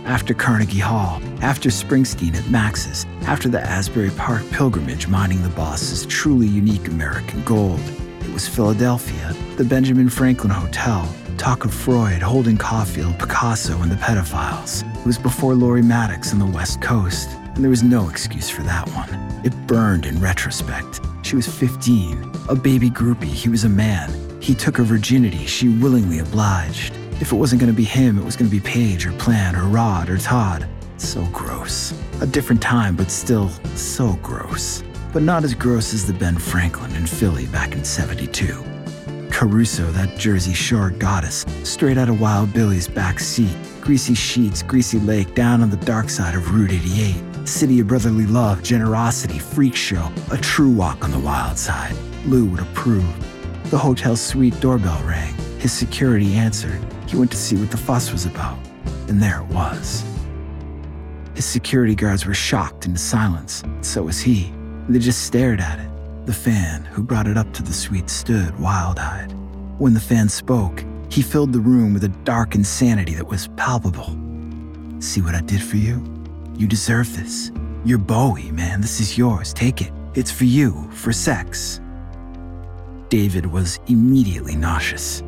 after 0.07 0.33
Carnegie 0.33 0.79
Hall, 0.79 1.21
after 1.41 1.69
Springsteen 1.69 2.33
at 2.35 2.49
Max's, 2.49 3.05
after 3.23 3.49
the 3.49 3.59
Asbury 3.59 4.09
Park 4.11 4.49
pilgrimage 4.51 5.07
mining 5.07 5.43
the 5.43 5.49
boss's 5.49 6.05
truly 6.05 6.47
unique 6.47 6.87
American 6.87 7.43
gold. 7.43 7.81
It 8.21 8.33
was 8.33 8.47
Philadelphia, 8.47 9.35
the 9.57 9.65
Benjamin 9.65 10.09
Franklin 10.09 10.51
Hotel, 10.51 11.13
talk 11.37 11.65
of 11.65 11.73
Freud, 11.73 12.21
Holden 12.21 12.57
Caulfield, 12.57 13.19
Picasso, 13.19 13.81
and 13.81 13.91
the 13.91 13.97
pedophiles. 13.97 14.89
It 15.01 15.05
was 15.05 15.17
before 15.17 15.55
Lori 15.55 15.81
Mattix 15.81 16.31
on 16.31 16.39
the 16.39 16.45
West 16.45 16.81
Coast, 16.81 17.29
and 17.55 17.57
there 17.57 17.69
was 17.69 17.83
no 17.83 18.09
excuse 18.09 18.49
for 18.49 18.63
that 18.63 18.87
one. 18.91 19.26
It 19.43 19.53
burned 19.67 20.05
in 20.05 20.19
retrospect. 20.19 20.99
She 21.21 21.35
was 21.35 21.47
15, 21.47 22.31
a 22.49 22.55
baby 22.55 22.89
groupie, 22.89 23.25
he 23.25 23.49
was 23.49 23.63
a 23.63 23.69
man. 23.69 24.11
He 24.41 24.55
took 24.55 24.77
her 24.77 24.83
virginity, 24.83 25.45
she 25.45 25.69
willingly 25.69 26.19
obliged. 26.19 26.93
If 27.19 27.31
it 27.31 27.35
wasn't 27.35 27.61
going 27.61 27.71
to 27.71 27.77
be 27.77 27.83
him, 27.83 28.17
it 28.17 28.23
was 28.23 28.35
going 28.35 28.49
to 28.49 28.55
be 28.55 28.61
Page 28.61 29.05
or 29.05 29.11
Plant 29.13 29.57
or 29.57 29.63
Rod 29.63 30.09
or 30.09 30.17
Todd. 30.17 30.67
So 30.97 31.25
gross. 31.33 31.93
A 32.21 32.27
different 32.27 32.61
time, 32.61 32.95
but 32.95 33.11
still 33.11 33.49
so 33.75 34.13
gross. 34.23 34.83
But 35.13 35.23
not 35.23 35.43
as 35.43 35.53
gross 35.53 35.93
as 35.93 36.07
the 36.07 36.13
Ben 36.13 36.37
Franklin 36.37 36.95
in 36.95 37.05
Philly 37.05 37.45
back 37.47 37.73
in 37.73 37.83
72. 37.83 38.63
Caruso, 39.29 39.91
that 39.91 40.17
Jersey 40.17 40.53
Shore 40.53 40.89
goddess, 40.89 41.45
straight 41.63 41.97
out 41.97 42.09
of 42.09 42.19
Wild 42.19 42.53
Billy's 42.53 42.87
back 42.87 43.19
seat. 43.19 43.55
Greasy 43.81 44.15
sheets, 44.15 44.63
greasy 44.63 44.99
lake, 44.99 45.35
down 45.35 45.61
on 45.61 45.69
the 45.69 45.77
dark 45.77 46.09
side 46.09 46.35
of 46.35 46.55
Route 46.55 46.71
88. 46.71 47.15
City 47.47 47.79
of 47.79 47.87
brotherly 47.87 48.25
love, 48.25 48.61
generosity, 48.61 49.39
freak 49.39 49.73
show, 49.73 50.11
a 50.31 50.37
true 50.37 50.69
walk 50.69 51.05
on 51.05 51.11
the 51.11 51.19
wild 51.19 51.57
side. 51.57 51.95
Lou 52.25 52.43
would 52.43 52.59
approve. 52.59 53.05
The 53.71 53.77
hotel 53.77 54.17
suite 54.17 54.59
doorbell 54.59 55.01
rang. 55.05 55.33
His 55.57 55.71
security 55.71 56.33
answered. 56.33 56.81
He 57.07 57.15
went 57.15 57.31
to 57.31 57.37
see 57.37 57.55
what 57.55 57.71
the 57.71 57.77
fuss 57.77 58.11
was 58.11 58.25
about. 58.25 58.57
And 59.07 59.23
there 59.23 59.39
it 59.39 59.47
was. 59.47 60.03
His 61.35 61.45
security 61.45 61.95
guards 61.95 62.25
were 62.25 62.33
shocked 62.33 62.85
into 62.85 62.99
silence. 62.99 63.63
So 63.79 64.03
was 64.03 64.19
he. 64.19 64.51
They 64.89 64.99
just 64.99 65.25
stared 65.25 65.61
at 65.61 65.79
it. 65.79 65.89
The 66.25 66.33
fan 66.33 66.83
who 66.83 67.01
brought 67.01 67.27
it 67.27 67.37
up 67.37 67.53
to 67.53 67.63
the 67.63 67.71
suite 67.71 68.09
stood 68.09 68.59
wild 68.59 68.99
eyed. 68.99 69.31
When 69.77 69.93
the 69.93 70.01
fan 70.01 70.27
spoke, 70.27 70.83
he 71.09 71.21
filled 71.21 71.53
the 71.53 71.61
room 71.61 71.93
with 71.93 72.03
a 72.03 72.09
dark 72.25 72.55
insanity 72.55 73.13
that 73.13 73.27
was 73.27 73.47
palpable. 73.55 74.17
See 74.99 75.21
what 75.21 75.33
I 75.33 75.39
did 75.41 75.63
for 75.63 75.77
you? 75.77 76.16
You 76.57 76.65
deserve 76.65 77.15
this. 77.15 77.51
You're 77.85 77.99
Bowie, 77.99 78.49
man. 78.51 78.81
This 78.81 78.99
is 78.99 79.15
yours. 79.15 79.53
Take 79.53 79.79
it. 79.79 79.91
It's 80.15 80.31
for 80.31 80.45
you, 80.45 80.89
for 80.91 81.13
sex. 81.13 81.79
David 83.09 83.45
was 83.45 83.79
immediately 83.85 84.55
nauseous. 84.55 85.21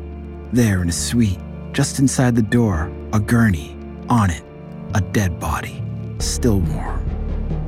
There 0.52 0.82
in 0.82 0.88
a 0.88 0.92
suite, 0.92 1.38
just 1.72 2.00
inside 2.00 2.34
the 2.34 2.42
door, 2.42 2.90
a 3.12 3.20
gurney. 3.20 3.76
On 4.08 4.28
it, 4.28 4.42
a 4.94 5.00
dead 5.00 5.38
body, 5.38 5.80
still 6.18 6.58
warm. 6.58 7.00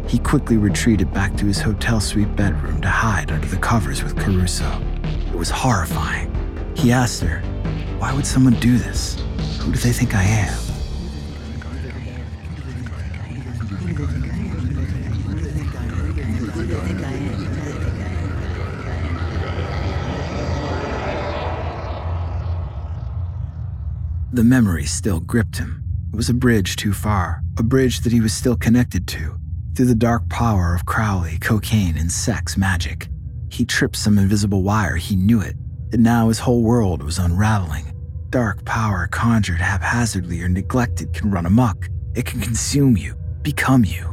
He 0.09 0.19
quickly 0.19 0.57
retreated 0.57 1.15
back 1.15 1.37
to 1.37 1.47
his 1.47 1.61
hotel 1.61 2.01
suite 2.01 2.35
bedroom 2.35 2.81
to 2.81 2.89
hide 2.89 3.31
under 3.31 3.47
the 3.47 3.59
covers 3.59 4.03
with 4.03 4.19
Caruso. 4.19 4.83
It 5.29 5.37
was 5.37 5.51
horrifying. 5.51 6.35
He 6.77 6.91
asked 6.91 7.23
her, 7.23 7.39
Why 8.01 8.13
would 8.13 8.27
someone 8.27 8.55
do 8.55 8.77
this? 8.77 9.21
Who 9.61 9.71
do 9.71 9.79
they 9.79 9.93
think 9.93 10.17
I 10.17 10.25
am? 10.25 10.72
The 24.43 24.49
memory 24.49 24.87
still 24.87 25.21
gripped 25.21 25.59
him. 25.59 25.85
It 26.13 26.17
was 26.17 26.29
a 26.29 26.35
bridge 26.35 26.75
too 26.75 26.93
far, 26.93 27.45
a 27.59 27.63
bridge 27.63 28.01
that 28.01 28.11
he 28.11 28.21
was 28.21 28.33
still 28.33 28.57
connected 28.57 29.07
to, 29.07 29.39
through 29.77 29.87
the 29.87 29.95
dark 29.95 30.29
power 30.29 30.75
of 30.75 30.85
Crowley, 30.85 31.39
cocaine, 31.39 31.97
and 31.97 32.11
sex 32.11 32.57
magic. 32.57 33.07
He 33.53 33.65
tripped 33.65 33.95
some 33.95 34.19
invisible 34.19 34.65
wire, 34.65 34.97
he 34.97 35.15
knew 35.15 35.41
it, 35.41 35.55
and 35.93 36.03
now 36.03 36.27
his 36.27 36.41
whole 36.41 36.65
world 36.65 37.05
was 37.05 37.21
unraveling. 37.21 37.93
Dark 38.31 38.65
power 38.65 39.07
conjured 39.07 39.61
haphazardly 39.61 40.43
or 40.43 40.49
neglected 40.49 41.13
can 41.13 41.31
run 41.31 41.47
amok. 41.47 41.89
It 42.17 42.27
can 42.27 42.41
consume 42.41 42.97
you, 42.97 43.15
become 43.43 43.85
you. 43.85 44.13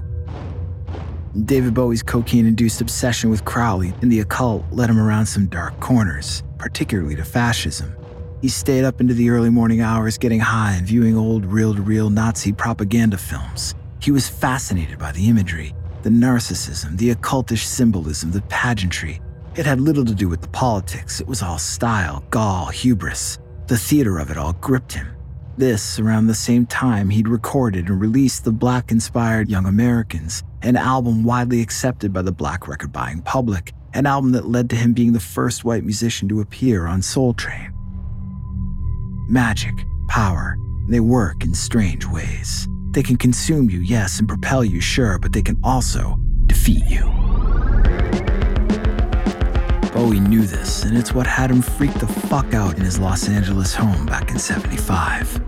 David 1.44 1.74
Bowie's 1.74 2.04
cocaine 2.04 2.46
induced 2.46 2.82
obsession 2.82 3.32
with 3.32 3.46
Crowley 3.46 3.96
and 4.04 4.12
the 4.12 4.20
occult 4.20 4.64
led 4.72 4.92
him 4.92 5.00
around 5.00 5.26
some 5.26 5.48
dark 5.48 5.80
corners, 5.80 6.44
particularly 6.60 7.16
to 7.16 7.26
fascism. 7.26 7.96
He 8.42 8.48
stayed 8.48 8.86
up 8.86 9.02
into 9.02 9.14
the 9.14 9.30
early 9.32 9.50
morning 9.50 9.82
hours 9.82 10.18
getting 10.18 10.40
high 10.40 10.76
and 10.78 10.88
viewing 10.88 11.18
old 11.18 11.46
reel 11.46 11.76
to 11.76 11.82
reel 11.82 12.10
Nazi 12.10 12.54
propaganda 12.54 13.18
films. 13.18 13.76
He 14.02 14.12
was 14.12 14.30
fascinated 14.30 14.98
by 14.98 15.12
the 15.12 15.28
imagery, 15.28 15.74
the 16.04 16.10
narcissism, 16.10 16.98
the 16.98 17.14
occultish 17.14 17.66
symbolism, 17.66 18.32
the 18.32 18.42
pageantry. 18.44 19.20
It 19.58 19.66
had 19.66 19.82
little 19.82 20.06
to 20.06 20.16
do 20.16 20.30
with 20.30 20.42
the 20.42 20.48
politics, 20.48 21.20
it 21.20 21.28
was 21.28 21.42
all 21.42 21.58
style, 21.58 22.24
gall, 22.30 22.68
hubris. 22.68 23.40
The 23.68 23.78
theater 23.78 24.20
of 24.20 24.32
it 24.32 24.38
all 24.38 24.54
gripped 24.54 24.94
him. 24.94 25.10
This, 25.58 26.00
around 26.00 26.28
the 26.28 26.34
same 26.34 26.66
time 26.66 27.10
he'd 27.10 27.28
recorded 27.28 27.90
and 27.90 28.00
released 28.00 28.46
the 28.46 28.54
black 28.54 28.90
inspired 28.90 29.50
Young 29.50 29.66
Americans, 29.66 30.44
an 30.62 30.78
album 30.78 31.26
widely 31.26 31.62
accepted 31.62 32.14
by 32.14 32.22
the 32.22 32.32
black 32.32 32.70
record 32.70 32.94
buying 32.94 33.22
public, 33.22 33.74
an 33.94 34.06
album 34.06 34.32
that 34.32 34.48
led 34.48 34.70
to 34.70 34.78
him 34.78 34.94
being 34.94 35.12
the 35.12 35.20
first 35.20 35.66
white 35.66 35.84
musician 35.84 36.30
to 36.30 36.40
appear 36.40 36.88
on 36.88 37.02
Soul 37.02 37.34
Train. 37.34 37.74
Magic, 39.32 39.86
power, 40.08 40.58
they 40.88 41.00
work 41.00 41.44
in 41.44 41.54
strange 41.54 42.04
ways. 42.04 42.68
They 42.90 43.04
can 43.04 43.16
consume 43.16 43.70
you, 43.70 43.80
yes, 43.80 44.18
and 44.18 44.28
propel 44.28 44.66
you, 44.66 44.82
sure, 44.82 45.20
but 45.20 45.34
they 45.34 45.44
can 45.44 45.56
also 45.64 46.18
defeat 46.48 46.84
you. 46.88 47.04
Bowie 49.94 50.20
knew 50.20 50.48
this, 50.48 50.84
and 50.84 50.98
it's 50.98 51.14
what 51.14 51.28
had 51.28 51.52
him 51.52 51.62
freak 51.62 51.94
the 52.00 52.08
fuck 52.08 52.56
out 52.56 52.80
in 52.80 52.84
his 52.84 52.98
Los 52.98 53.30
Angeles 53.30 53.76
home 53.76 54.08
back 54.08 54.32
in 54.32 54.40
75. 54.40 55.40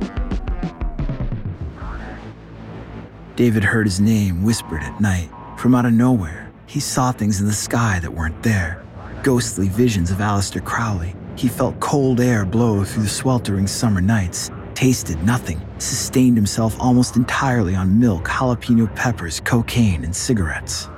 David 3.35 3.63
heard 3.63 3.87
his 3.87 3.99
name 3.99 4.43
whispered 4.43 4.83
at 4.83 5.01
night. 5.01 5.31
From 5.57 5.73
out 5.73 5.87
of 5.87 5.93
nowhere, 5.93 6.51
he 6.67 6.79
saw 6.79 7.11
things 7.11 7.41
in 7.41 7.47
the 7.47 7.51
sky 7.51 7.97
that 8.03 8.13
weren't 8.13 8.43
there. 8.43 8.85
Ghostly 9.23 9.69
visions 9.69 10.11
of 10.11 10.19
Aleister 10.19 10.63
Crowley. 10.63 11.15
He 11.35 11.47
felt 11.47 11.79
cold 11.79 12.19
air 12.19 12.45
blow 12.45 12.83
through 12.83 13.03
the 13.03 13.09
sweltering 13.09 13.67
summer 13.67 14.01
nights 14.01 14.51
tasted 14.81 15.21
nothing, 15.23 15.61
sustained 15.77 16.35
himself 16.35 16.75
almost 16.79 17.15
entirely 17.15 17.75
on 17.75 17.99
milk, 17.99 18.27
jalapeno 18.27 18.87
peppers, 18.95 19.39
cocaine, 19.39 20.03
and 20.03 20.15
cigarettes. 20.15 20.89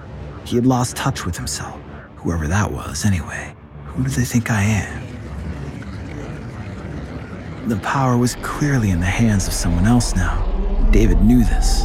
He 0.46 0.56
had 0.56 0.66
lost 0.66 0.96
touch 0.96 1.26
with 1.26 1.36
himself, 1.36 1.78
whoever 2.16 2.48
that 2.48 2.72
was, 2.72 3.04
anyway. 3.04 3.54
Who 3.88 4.06
do 4.06 4.10
they 4.10 4.24
think 4.24 4.50
I 4.50 4.64
am? 4.64 5.04
The 7.68 7.76
power 7.78 8.18
was 8.18 8.36
clearly 8.36 8.90
in 8.90 9.02
the 9.02 9.06
hands 9.06 9.48
of 9.48 9.54
someone 9.54 9.86
else 9.86 10.16
now. 10.16 10.46
David 10.92 11.22
knew 11.22 11.44
this. 11.44 11.82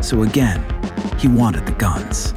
So 0.00 0.22
again, 0.22 0.64
he 1.18 1.26
wanted 1.26 1.66
the 1.66 1.72
guns. 1.72 2.34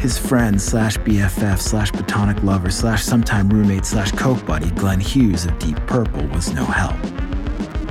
His 0.00 0.16
friend 0.16 0.62
slash 0.62 0.96
BFF 0.98 1.58
slash 1.58 1.90
platonic 1.90 2.40
lover 2.44 2.70
slash 2.70 3.02
sometime 3.02 3.48
roommate 3.48 3.84
slash 3.84 4.12
coke 4.12 4.46
buddy 4.46 4.70
Glenn 4.70 5.00
Hughes 5.00 5.44
of 5.44 5.58
Deep 5.58 5.76
Purple 5.88 6.24
was 6.28 6.54
no 6.54 6.64
help. 6.64 6.96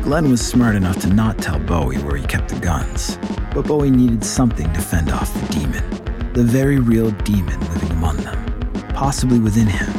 Glenn 0.04 0.32
was 0.32 0.39
smart 0.39 0.76
enough 0.76 1.02
to 1.02 1.08
not 1.08 1.38
tell 1.38 1.60
Bowie 1.60 1.98
where 1.98 2.15
he 2.15 2.26
kept 2.26 2.48
the 2.48 2.60
guns, 2.62 3.20
but 3.54 3.67
Bowie 3.67 3.91
needed 3.91 4.24
something 4.24 4.72
to 4.72 4.80
fend 4.80 5.10
off 5.12 5.34
the 5.34 5.60
demon, 5.60 5.84
the 6.32 6.43
very 6.43 6.80
real 6.80 7.12
demon 7.12 7.60
living 7.74 7.91
among 7.91 8.15
them, 8.17 8.72
possibly 8.93 9.39
within 9.39 9.67
him, 9.67 9.89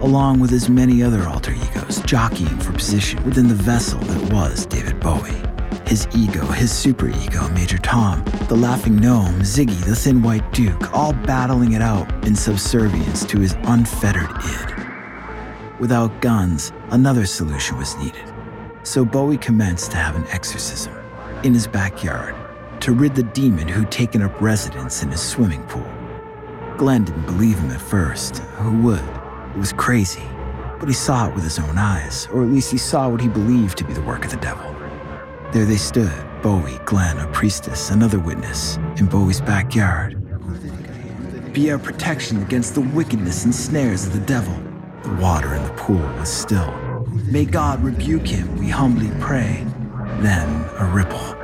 along 0.00 0.40
with 0.40 0.48
his 0.48 0.70
many 0.70 1.02
other 1.02 1.28
alter 1.28 1.52
egos 1.52 2.00
jockeying 2.06 2.58
for 2.60 2.72
position 2.72 3.22
within 3.26 3.46
the 3.46 3.54
vessel 3.54 4.00
that 4.00 4.32
was 4.32 4.64
David 4.64 4.98
Bowie 5.00 5.47
his 5.88 6.06
ego, 6.14 6.44
his 6.48 6.70
superego, 6.70 7.50
Major 7.54 7.78
Tom, 7.78 8.22
the 8.48 8.54
laughing 8.54 8.96
gnome, 8.96 9.40
Ziggy, 9.40 9.82
the 9.86 9.96
thin 9.96 10.20
white 10.20 10.52
duke, 10.52 10.92
all 10.92 11.14
battling 11.14 11.72
it 11.72 11.80
out 11.80 12.12
in 12.26 12.36
subservience 12.36 13.24
to 13.24 13.38
his 13.38 13.56
unfettered 13.62 14.28
id. 14.44 15.80
Without 15.80 16.20
guns, 16.20 16.72
another 16.90 17.24
solution 17.24 17.78
was 17.78 17.96
needed. 17.96 18.22
So 18.82 19.02
Bowie 19.02 19.38
commenced 19.38 19.90
to 19.92 19.96
have 19.96 20.14
an 20.14 20.26
exorcism 20.26 20.92
in 21.42 21.54
his 21.54 21.66
backyard 21.66 22.34
to 22.82 22.92
rid 22.92 23.14
the 23.14 23.22
demon 23.22 23.66
who'd 23.66 23.90
taken 23.90 24.20
up 24.20 24.38
residence 24.42 25.02
in 25.02 25.10
his 25.10 25.22
swimming 25.22 25.62
pool. 25.68 25.90
Glenn 26.76 27.04
didn't 27.04 27.24
believe 27.24 27.58
him 27.58 27.70
at 27.70 27.80
first. 27.80 28.40
Who 28.58 28.76
would? 28.82 29.00
It 29.54 29.58
was 29.58 29.72
crazy. 29.72 30.28
But 30.78 30.88
he 30.88 30.94
saw 30.94 31.28
it 31.28 31.34
with 31.34 31.44
his 31.44 31.58
own 31.58 31.78
eyes, 31.78 32.28
or 32.30 32.42
at 32.42 32.50
least 32.50 32.70
he 32.70 32.78
saw 32.78 33.08
what 33.08 33.22
he 33.22 33.28
believed 33.28 33.78
to 33.78 33.84
be 33.84 33.94
the 33.94 34.02
work 34.02 34.26
of 34.26 34.30
the 34.30 34.36
devil. 34.36 34.77
There 35.50 35.64
they 35.64 35.78
stood 35.78 36.12
Bowie, 36.42 36.78
Glenn, 36.84 37.16
a 37.18 37.26
priestess, 37.28 37.90
another 37.90 38.18
witness, 38.18 38.76
in 38.96 39.06
Bowie's 39.06 39.40
backyard. 39.40 40.14
Be 41.54 41.70
our 41.70 41.78
protection 41.78 42.42
against 42.42 42.74
the 42.74 42.82
wickedness 42.82 43.46
and 43.46 43.54
snares 43.54 44.06
of 44.06 44.12
the 44.12 44.20
devil. 44.20 44.54
The 45.04 45.14
water 45.14 45.54
in 45.54 45.62
the 45.62 45.70
pool 45.70 45.96
was 46.18 46.28
still. 46.28 46.70
May 47.30 47.46
God 47.46 47.82
rebuke 47.82 48.26
him, 48.26 48.58
we 48.58 48.68
humbly 48.68 49.10
pray. 49.20 49.64
Then 50.20 50.68
a 50.76 50.84
ripple. 50.84 51.34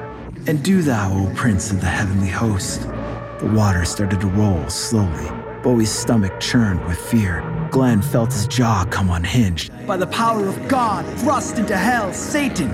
And 0.46 0.62
do 0.62 0.82
thou, 0.82 1.10
O 1.10 1.32
Prince 1.34 1.72
of 1.72 1.80
the 1.80 1.86
heavenly 1.86 2.28
host. 2.28 2.82
The 2.82 3.50
water 3.56 3.86
started 3.86 4.20
to 4.20 4.26
roll 4.26 4.68
slowly. 4.68 5.30
Bowie's 5.62 5.90
stomach 5.90 6.38
churned 6.40 6.84
with 6.84 6.98
fear. 6.98 7.42
Glenn 7.70 8.02
felt 8.02 8.34
his 8.34 8.46
jaw 8.46 8.84
come 8.90 9.08
unhinged. 9.08 9.72
By 9.86 9.96
the 9.96 10.06
power 10.08 10.46
of 10.46 10.68
God, 10.68 11.06
thrust 11.20 11.58
into 11.58 11.76
hell, 11.76 12.12
Satan! 12.12 12.70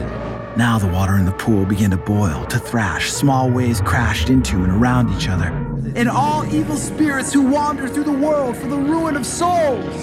Now 0.56 0.78
the 0.78 0.88
water 0.88 1.14
in 1.14 1.26
the 1.26 1.32
pool 1.32 1.64
began 1.64 1.90
to 1.92 1.96
boil, 1.96 2.44
to 2.46 2.58
thrash. 2.58 3.10
Small 3.10 3.48
waves 3.48 3.80
crashed 3.80 4.30
into 4.30 4.56
and 4.64 4.72
around 4.72 5.14
each 5.14 5.28
other. 5.28 5.46
And 5.94 6.08
all 6.08 6.44
evil 6.52 6.76
spirits 6.76 7.32
who 7.32 7.42
wander 7.42 7.88
through 7.88 8.04
the 8.04 8.12
world 8.12 8.56
for 8.56 8.66
the 8.66 8.76
ruin 8.76 9.16
of 9.16 9.24
souls. 9.24 9.94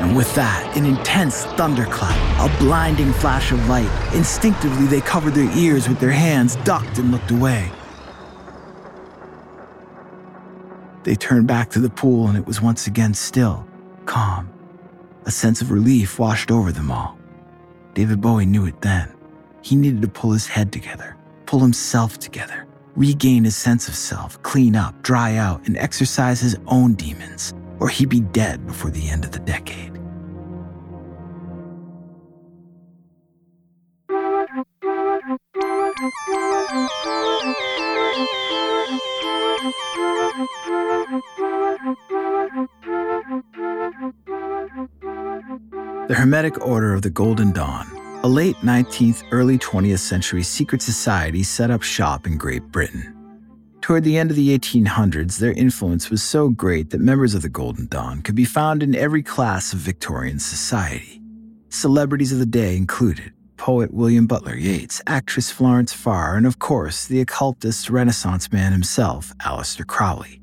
And 0.00 0.16
with 0.16 0.34
that, 0.34 0.74
an 0.76 0.86
intense 0.86 1.44
thunderclap, 1.44 2.16
a 2.40 2.58
blinding 2.58 3.12
flash 3.12 3.52
of 3.52 3.68
light. 3.68 3.90
Instinctively, 4.14 4.86
they 4.86 5.02
covered 5.02 5.34
their 5.34 5.50
ears 5.58 5.88
with 5.88 6.00
their 6.00 6.10
hands, 6.10 6.56
ducked, 6.64 6.98
and 6.98 7.10
looked 7.10 7.30
away. 7.30 7.70
They 11.02 11.16
turned 11.16 11.46
back 11.46 11.68
to 11.70 11.80
the 11.80 11.90
pool, 11.90 12.28
and 12.28 12.38
it 12.38 12.46
was 12.46 12.62
once 12.62 12.86
again 12.86 13.12
still, 13.12 13.66
calm. 14.06 14.48
A 15.26 15.30
sense 15.30 15.60
of 15.60 15.70
relief 15.70 16.18
washed 16.18 16.50
over 16.50 16.72
them 16.72 16.90
all. 16.90 17.18
David 17.92 18.20
Bowie 18.20 18.46
knew 18.46 18.64
it 18.64 18.80
then. 18.80 19.17
He 19.62 19.76
needed 19.76 20.02
to 20.02 20.08
pull 20.08 20.32
his 20.32 20.46
head 20.46 20.72
together, 20.72 21.16
pull 21.46 21.60
himself 21.60 22.18
together, 22.18 22.66
regain 22.96 23.44
his 23.44 23.56
sense 23.56 23.88
of 23.88 23.94
self, 23.94 24.40
clean 24.42 24.76
up, 24.76 25.02
dry 25.02 25.36
out, 25.36 25.66
and 25.66 25.76
exercise 25.76 26.40
his 26.40 26.56
own 26.66 26.94
demons, 26.94 27.54
or 27.80 27.88
he'd 27.88 28.08
be 28.08 28.20
dead 28.20 28.66
before 28.66 28.90
the 28.90 29.08
end 29.08 29.24
of 29.24 29.32
the 29.32 29.40
decade. 29.40 29.94
The 46.08 46.14
Hermetic 46.14 46.64
Order 46.66 46.94
of 46.94 47.02
the 47.02 47.10
Golden 47.10 47.52
Dawn, 47.52 47.97
a 48.28 48.36
late 48.44 48.56
19th, 48.56 49.22
early 49.30 49.56
20th 49.56 50.00
century 50.00 50.42
secret 50.42 50.82
society 50.82 51.42
set 51.42 51.70
up 51.70 51.82
shop 51.82 52.26
in 52.26 52.36
Great 52.36 52.62
Britain. 52.64 53.14
Toward 53.80 54.04
the 54.04 54.18
end 54.18 54.28
of 54.28 54.36
the 54.36 54.50
1800s, 54.58 55.38
their 55.38 55.52
influence 55.52 56.10
was 56.10 56.22
so 56.22 56.50
great 56.50 56.90
that 56.90 57.00
members 57.00 57.34
of 57.34 57.40
the 57.40 57.48
Golden 57.48 57.86
Dawn 57.86 58.20
could 58.20 58.34
be 58.34 58.44
found 58.44 58.82
in 58.82 58.94
every 58.94 59.22
class 59.22 59.72
of 59.72 59.78
Victorian 59.78 60.38
society. 60.38 61.22
Celebrities 61.70 62.30
of 62.30 62.38
the 62.38 62.44
day 62.44 62.76
included 62.76 63.32
poet 63.56 63.94
William 63.94 64.26
Butler 64.26 64.56
Yeats, 64.56 65.00
actress 65.06 65.50
Florence 65.50 65.94
Farr, 65.94 66.36
and 66.36 66.46
of 66.46 66.58
course, 66.58 67.06
the 67.06 67.22
occultist 67.22 67.88
Renaissance 67.88 68.52
man 68.52 68.72
himself, 68.72 69.32
Aleister 69.38 69.86
Crowley. 69.86 70.42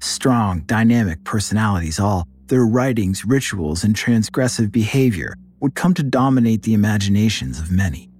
Strong, 0.00 0.60
dynamic 0.66 1.24
personalities 1.24 1.98
all 1.98 2.28
their 2.46 2.64
writings, 2.64 3.24
rituals, 3.24 3.82
and 3.82 3.96
transgressive 3.96 4.70
behavior 4.70 5.34
would 5.60 5.74
come 5.74 5.94
to 5.94 6.02
dominate 6.02 6.62
the 6.62 6.74
imaginations 6.74 7.58
of 7.58 7.70
many. 7.70 8.10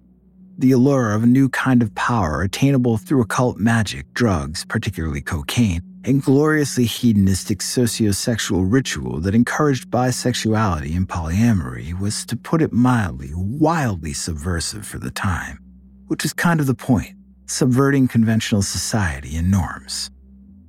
The 0.59 0.72
allure 0.72 1.12
of 1.12 1.22
a 1.22 1.27
new 1.27 1.49
kind 1.49 1.83
of 1.83 1.94
power 1.94 2.42
attainable 2.42 2.96
through 2.96 3.20
occult 3.20 3.59
magic, 3.59 4.12
drugs, 4.14 4.64
particularly 4.64 5.20
cocaine, 5.20 5.83
and 6.05 6.22
gloriously 6.22 6.85
hedonistic 6.85 7.59
sociosexual 7.59 8.64
ritual 8.66 9.20
that 9.20 9.35
encouraged 9.35 9.90
bisexuality 9.90 10.96
and 10.96 11.09
polyamory 11.09 11.99
was, 11.99 12.25
to 12.27 12.37
put 12.37 12.62
it 12.62 12.72
mildly, 12.72 13.33
wildly 13.35 14.12
subversive 14.12 14.87
for 14.87 14.99
the 14.99 15.11
time, 15.11 15.59
which 16.07 16.25
is 16.25 16.33
kind 16.33 16.61
of 16.61 16.66
the 16.66 16.75
point 16.75 17.16
subverting 17.46 18.09
conventional 18.09 18.62
society 18.62 19.37
and 19.37 19.51
norms. 19.51 20.11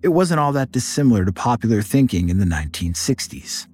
It 0.03 0.09
wasn't 0.09 0.39
all 0.39 0.51
that 0.53 0.71
dissimilar 0.71 1.25
to 1.25 1.31
popular 1.31 1.81
thinking 1.81 2.29
in 2.29 2.39
the 2.39 2.45
1960s. 2.45 3.67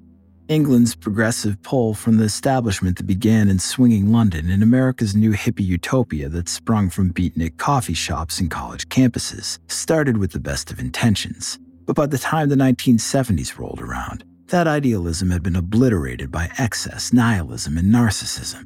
England's 0.50 0.94
progressive 0.94 1.62
pull 1.62 1.94
from 1.94 2.18
the 2.18 2.26
establishment 2.26 2.98
that 2.98 3.08
began 3.08 3.48
in 3.48 3.60
swinging 3.60 4.12
London 4.12 4.50
and 4.50 4.62
America's 4.62 5.16
new 5.16 5.32
hippie 5.32 5.66
utopia 5.66 6.28
that 6.28 6.50
sprung 6.50 6.90
from 6.90 7.14
beatnik 7.14 7.56
coffee 7.58 7.94
shops 7.94 8.42
and 8.42 8.52
college 8.52 8.90
campuses 8.90 9.60
started 9.72 10.18
with 10.18 10.34
the 10.34 10.40
best 10.40 10.70
of 10.70 10.80
intentions. 10.80 11.60
But 11.86 11.96
by 11.96 12.08
the 12.08 12.18
time 12.18 12.50
the 12.50 12.56
1970s 12.56 13.58
rolled 13.58 13.82
around, 13.82 14.26
that 14.48 14.68
idealism 14.68 15.32
had 15.32 15.44
been 15.44 15.56
obliterated 15.56 16.30
by 16.30 16.50
excess, 16.58 17.14
nihilism, 17.14 17.78
and 17.78 17.94
narcissism. 17.94 18.66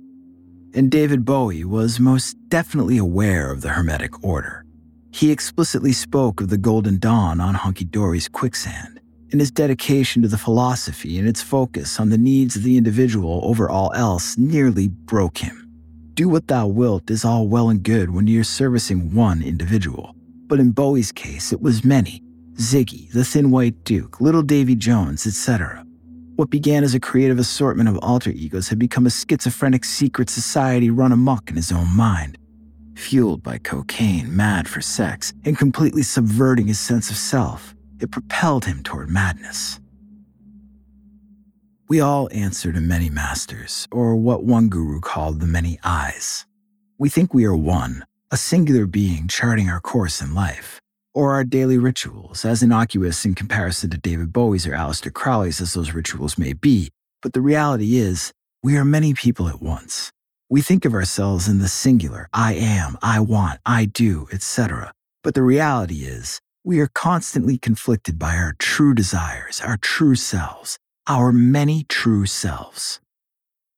And 0.73 0.89
David 0.89 1.25
Bowie 1.25 1.63
was 1.63 1.99
most 1.99 2.35
definitely 2.49 2.97
aware 2.97 3.51
of 3.51 3.61
the 3.61 3.69
Hermetic 3.69 4.23
Order. 4.23 4.65
He 5.11 5.31
explicitly 5.31 5.93
spoke 5.93 6.41
of 6.41 6.49
the 6.49 6.57
Golden 6.57 6.97
Dawn 6.97 7.39
on 7.39 7.53
Hunky 7.53 7.85
Dory's 7.85 8.27
quicksand, 8.27 8.96
and 9.31 9.39
his 9.39 9.51
dedication 9.51 10.21
to 10.21 10.27
the 10.27 10.37
philosophy 10.37 11.17
and 11.19 11.27
its 11.27 11.41
focus 11.41 11.99
on 11.99 12.09
the 12.09 12.17
needs 12.17 12.55
of 12.55 12.63
the 12.63 12.77
individual 12.77 13.41
over 13.43 13.69
all 13.69 13.91
else 13.93 14.37
nearly 14.37 14.87
broke 14.87 15.37
him. 15.37 15.69
Do 16.13 16.29
what 16.29 16.47
thou 16.47 16.67
wilt 16.67 17.09
is 17.11 17.25
all 17.25 17.47
well 17.47 17.69
and 17.69 17.83
good 17.83 18.09
when 18.09 18.27
you're 18.27 18.43
servicing 18.43 19.13
one 19.13 19.43
individual, 19.43 20.15
but 20.47 20.59
in 20.59 20.71
Bowie's 20.71 21.11
case, 21.11 21.51
it 21.51 21.61
was 21.61 21.83
many 21.83 22.21
Ziggy, 22.55 23.11
the 23.11 23.23
Thin 23.23 23.51
White 23.51 23.83
Duke, 23.83 24.19
Little 24.19 24.41
Davy 24.41 24.75
Jones, 24.75 25.27
etc. 25.27 25.85
What 26.35 26.49
began 26.49 26.83
as 26.83 26.95
a 26.95 26.99
creative 26.99 27.37
assortment 27.37 27.89
of 27.89 27.97
alter 27.99 28.31
egos 28.31 28.69
had 28.69 28.79
become 28.79 29.05
a 29.05 29.11
schizophrenic 29.11 29.85
secret 29.85 30.29
society 30.29 30.89
run 30.89 31.11
amok 31.11 31.49
in 31.49 31.55
his 31.55 31.71
own 31.71 31.95
mind 31.95 32.37
fueled 32.97 33.43
by 33.43 33.57
cocaine, 33.59 34.35
mad 34.35 34.67
for 34.67 34.81
sex, 34.81 35.33
and 35.45 35.57
completely 35.57 36.03
subverting 36.03 36.67
his 36.67 36.79
sense 36.79 37.09
of 37.09 37.15
self. 37.15 37.75
It 37.99 38.11
propelled 38.11 38.65
him 38.65 38.83
toward 38.83 39.09
madness. 39.09 39.79
We 41.87 42.01
all 42.01 42.27
answer 42.31 42.71
to 42.73 42.81
many 42.81 43.09
masters, 43.09 43.87
or 43.91 44.15
what 44.15 44.43
one 44.43 44.69
guru 44.69 44.99
called 44.99 45.39
the 45.39 45.47
many 45.47 45.79
eyes. 45.83 46.45
We 46.97 47.09
think 47.09 47.33
we 47.33 47.45
are 47.45 47.55
one, 47.55 48.05
a 48.29 48.37
singular 48.37 48.85
being 48.85 49.27
charting 49.27 49.69
our 49.69 49.79
course 49.79 50.21
in 50.21 50.33
life, 50.33 50.81
or 51.13 51.33
our 51.33 51.43
daily 51.43 51.77
rituals, 51.77 52.43
as 52.43 52.61
innocuous 52.61 53.23
in 53.23 53.35
comparison 53.35 53.89
to 53.91 53.97
David 53.97 54.33
Bowie's 54.33 54.67
or 54.67 54.71
Aleister 54.71 55.13
Crowley's 55.13 55.61
as 55.61 55.73
those 55.73 55.93
rituals 55.93 56.37
may 56.37 56.53
be. 56.53 56.89
But 57.21 57.33
the 57.33 57.41
reality 57.41 57.97
is, 57.97 58.33
we 58.61 58.75
are 58.75 58.85
many 58.85 59.13
people 59.13 59.47
at 59.47 59.61
once, 59.61 60.11
we 60.49 60.61
think 60.61 60.85
of 60.85 60.93
ourselves 60.93 61.49
in 61.49 61.59
the 61.59 61.67
singular 61.67 62.29
I 62.31 62.53
am, 62.53 62.97
I 63.01 63.19
want, 63.19 63.59
I 63.65 63.83
do, 63.83 64.27
etc. 64.31 64.93
But 65.21 65.33
the 65.33 65.41
reality 65.41 66.05
is, 66.05 66.39
we 66.67 66.81
are 66.81 66.89
constantly 66.93 67.57
conflicted 67.57 68.19
by 68.19 68.35
our 68.35 68.53
true 68.59 68.93
desires, 68.93 69.61
our 69.61 69.77
true 69.77 70.15
selves, 70.15 70.77
our 71.07 71.31
many 71.31 71.85
true 71.87 72.25
selves. 72.25 72.99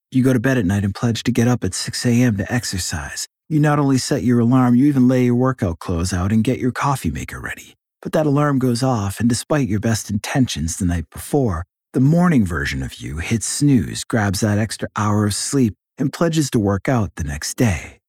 You 0.09 0.23
go 0.23 0.33
to 0.33 0.39
bed 0.39 0.57
at 0.57 0.65
night 0.65 0.83
and 0.83 0.95
pledge 0.95 1.21
to 1.21 1.31
get 1.31 1.47
up 1.47 1.63
at 1.63 1.75
6 1.75 2.03
a.m. 2.07 2.37
to 2.37 2.51
exercise. 2.51 3.27
You 3.47 3.59
not 3.59 3.77
only 3.77 3.99
set 3.99 4.23
your 4.23 4.39
alarm, 4.39 4.73
you 4.73 4.87
even 4.87 5.07
lay 5.07 5.25
your 5.25 5.35
workout 5.35 5.77
clothes 5.77 6.13
out 6.13 6.31
and 6.31 6.43
get 6.43 6.57
your 6.57 6.71
coffee 6.71 7.11
maker 7.11 7.39
ready. 7.39 7.75
But 8.01 8.13
that 8.13 8.25
alarm 8.25 8.57
goes 8.57 8.81
off, 8.81 9.19
and 9.19 9.29
despite 9.29 9.67
your 9.67 9.79
best 9.79 10.09
intentions 10.09 10.77
the 10.77 10.85
night 10.85 11.05
before, 11.11 11.65
the 11.93 11.99
morning 11.99 12.43
version 12.43 12.81
of 12.81 12.95
you 12.95 13.17
hits 13.17 13.45
snooze, 13.45 14.03
grabs 14.03 14.39
that 14.39 14.57
extra 14.57 14.89
hour 14.95 15.25
of 15.25 15.35
sleep, 15.35 15.75
and 15.99 16.11
pledges 16.11 16.49
to 16.49 16.59
work 16.59 16.89
out 16.89 17.13
the 17.17 17.23
next 17.23 17.55
day. 17.55 17.99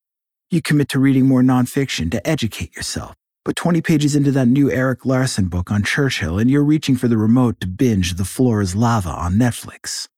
You 0.51 0.62
commit 0.62 0.88
to 0.88 0.99
reading 0.99 1.27
more 1.27 1.43
nonfiction 1.43 2.11
to 2.12 2.27
educate 2.27 2.75
yourself, 2.75 3.14
but 3.44 3.57
20 3.57 3.81
pages 3.81 4.14
into 4.14 4.31
that 4.33 4.48
new 4.48 4.70
Erik 4.70 5.07
Larson 5.07 5.46
book 5.46 5.70
on 5.70 5.83
Churchill, 5.83 6.38
and 6.38 6.50
you're 6.50 6.64
reaching 6.64 6.96
for 6.96 7.09
the 7.09 7.16
remote 7.16 7.61
to 7.61 7.66
binge 7.66 8.14
The 8.14 8.24
Floor 8.24 8.61
is 8.61 8.76
Lava 8.76 9.11
on 9.11 9.35
Netflix. 9.35 10.09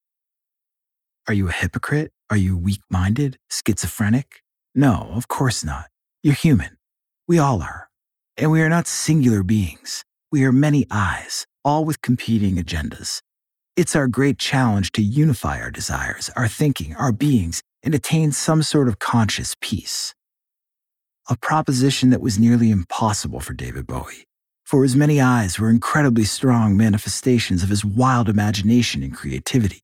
Are 1.28 1.34
you 1.34 1.48
a 1.48 1.52
hypocrite? 1.52 2.10
Are 2.30 2.36
you 2.36 2.56
weak 2.56 2.80
minded? 2.90 3.38
Schizophrenic? 3.48 4.42
No, 4.74 5.10
of 5.14 5.28
course 5.28 5.62
not. 5.64 5.86
You're 6.22 6.34
human. 6.34 6.76
We 7.28 7.38
all 7.38 7.62
are. 7.62 7.88
And 8.36 8.50
we 8.50 8.60
are 8.62 8.68
not 8.68 8.86
singular 8.88 9.42
beings. 9.42 10.02
We 10.32 10.44
are 10.44 10.52
many 10.52 10.86
eyes, 10.90 11.46
all 11.64 11.84
with 11.84 12.02
competing 12.02 12.56
agendas. 12.56 13.20
It's 13.76 13.94
our 13.94 14.08
great 14.08 14.38
challenge 14.38 14.92
to 14.92 15.02
unify 15.02 15.60
our 15.60 15.70
desires, 15.70 16.30
our 16.34 16.48
thinking, 16.48 16.96
our 16.96 17.12
beings, 17.12 17.62
and 17.82 17.94
attain 17.94 18.32
some 18.32 18.62
sort 18.62 18.88
of 18.88 18.98
conscious 18.98 19.54
peace. 19.60 20.14
A 21.30 21.36
proposition 21.36 22.10
that 22.10 22.20
was 22.20 22.36
nearly 22.36 22.72
impossible 22.72 23.38
for 23.38 23.54
David 23.54 23.86
Bowie, 23.86 24.24
for 24.64 24.82
his 24.82 24.96
many 24.96 25.20
eyes 25.20 25.56
were 25.56 25.70
incredibly 25.70 26.24
strong 26.24 26.76
manifestations 26.76 27.62
of 27.62 27.68
his 27.68 27.84
wild 27.84 28.28
imagination 28.28 29.04
and 29.04 29.14
creativity. 29.14 29.82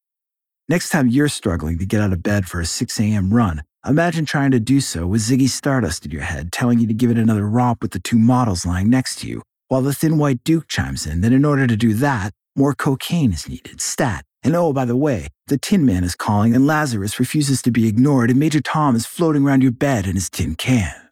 Next 0.68 0.88
time 0.88 1.06
you're 1.06 1.28
struggling 1.28 1.78
to 1.78 1.86
get 1.86 2.00
out 2.00 2.12
of 2.12 2.24
bed 2.24 2.46
for 2.46 2.60
a 2.60 2.66
6 2.66 2.98
a.m. 2.98 3.32
run, 3.32 3.62
imagine 3.86 4.26
trying 4.26 4.50
to 4.50 4.58
do 4.58 4.80
so 4.80 5.06
with 5.06 5.20
Ziggy 5.20 5.48
Stardust 5.48 6.04
in 6.04 6.10
your 6.10 6.22
head 6.22 6.50
telling 6.50 6.80
you 6.80 6.88
to 6.88 6.92
give 6.92 7.08
it 7.08 7.18
another 7.18 7.46
romp 7.46 7.82
with 7.82 7.92
the 7.92 8.00
two 8.00 8.18
models 8.18 8.66
lying 8.66 8.90
next 8.90 9.20
to 9.20 9.28
you, 9.28 9.42
while 9.68 9.80
the 9.80 9.94
thin 9.94 10.18
white 10.18 10.42
Duke 10.42 10.66
chimes 10.66 11.06
in 11.06 11.20
that 11.20 11.32
in 11.32 11.44
order 11.44 11.68
to 11.68 11.76
do 11.76 11.94
that, 11.94 12.32
more 12.56 12.74
cocaine 12.74 13.32
is 13.32 13.48
needed, 13.48 13.80
stat. 13.80 14.24
And 14.42 14.56
oh, 14.56 14.72
by 14.72 14.84
the 14.84 14.96
way, 14.96 15.28
the 15.46 15.56
Tin 15.56 15.86
Man 15.86 16.02
is 16.02 16.16
calling 16.16 16.52
and 16.52 16.66
Lazarus 16.66 17.20
refuses 17.20 17.62
to 17.62 17.70
be 17.70 17.86
ignored 17.86 18.30
and 18.30 18.40
Major 18.40 18.60
Tom 18.60 18.96
is 18.96 19.06
floating 19.06 19.46
around 19.46 19.62
your 19.62 19.72
bed 19.72 20.08
in 20.08 20.16
his 20.16 20.28
tin 20.28 20.56
can. 20.56 21.07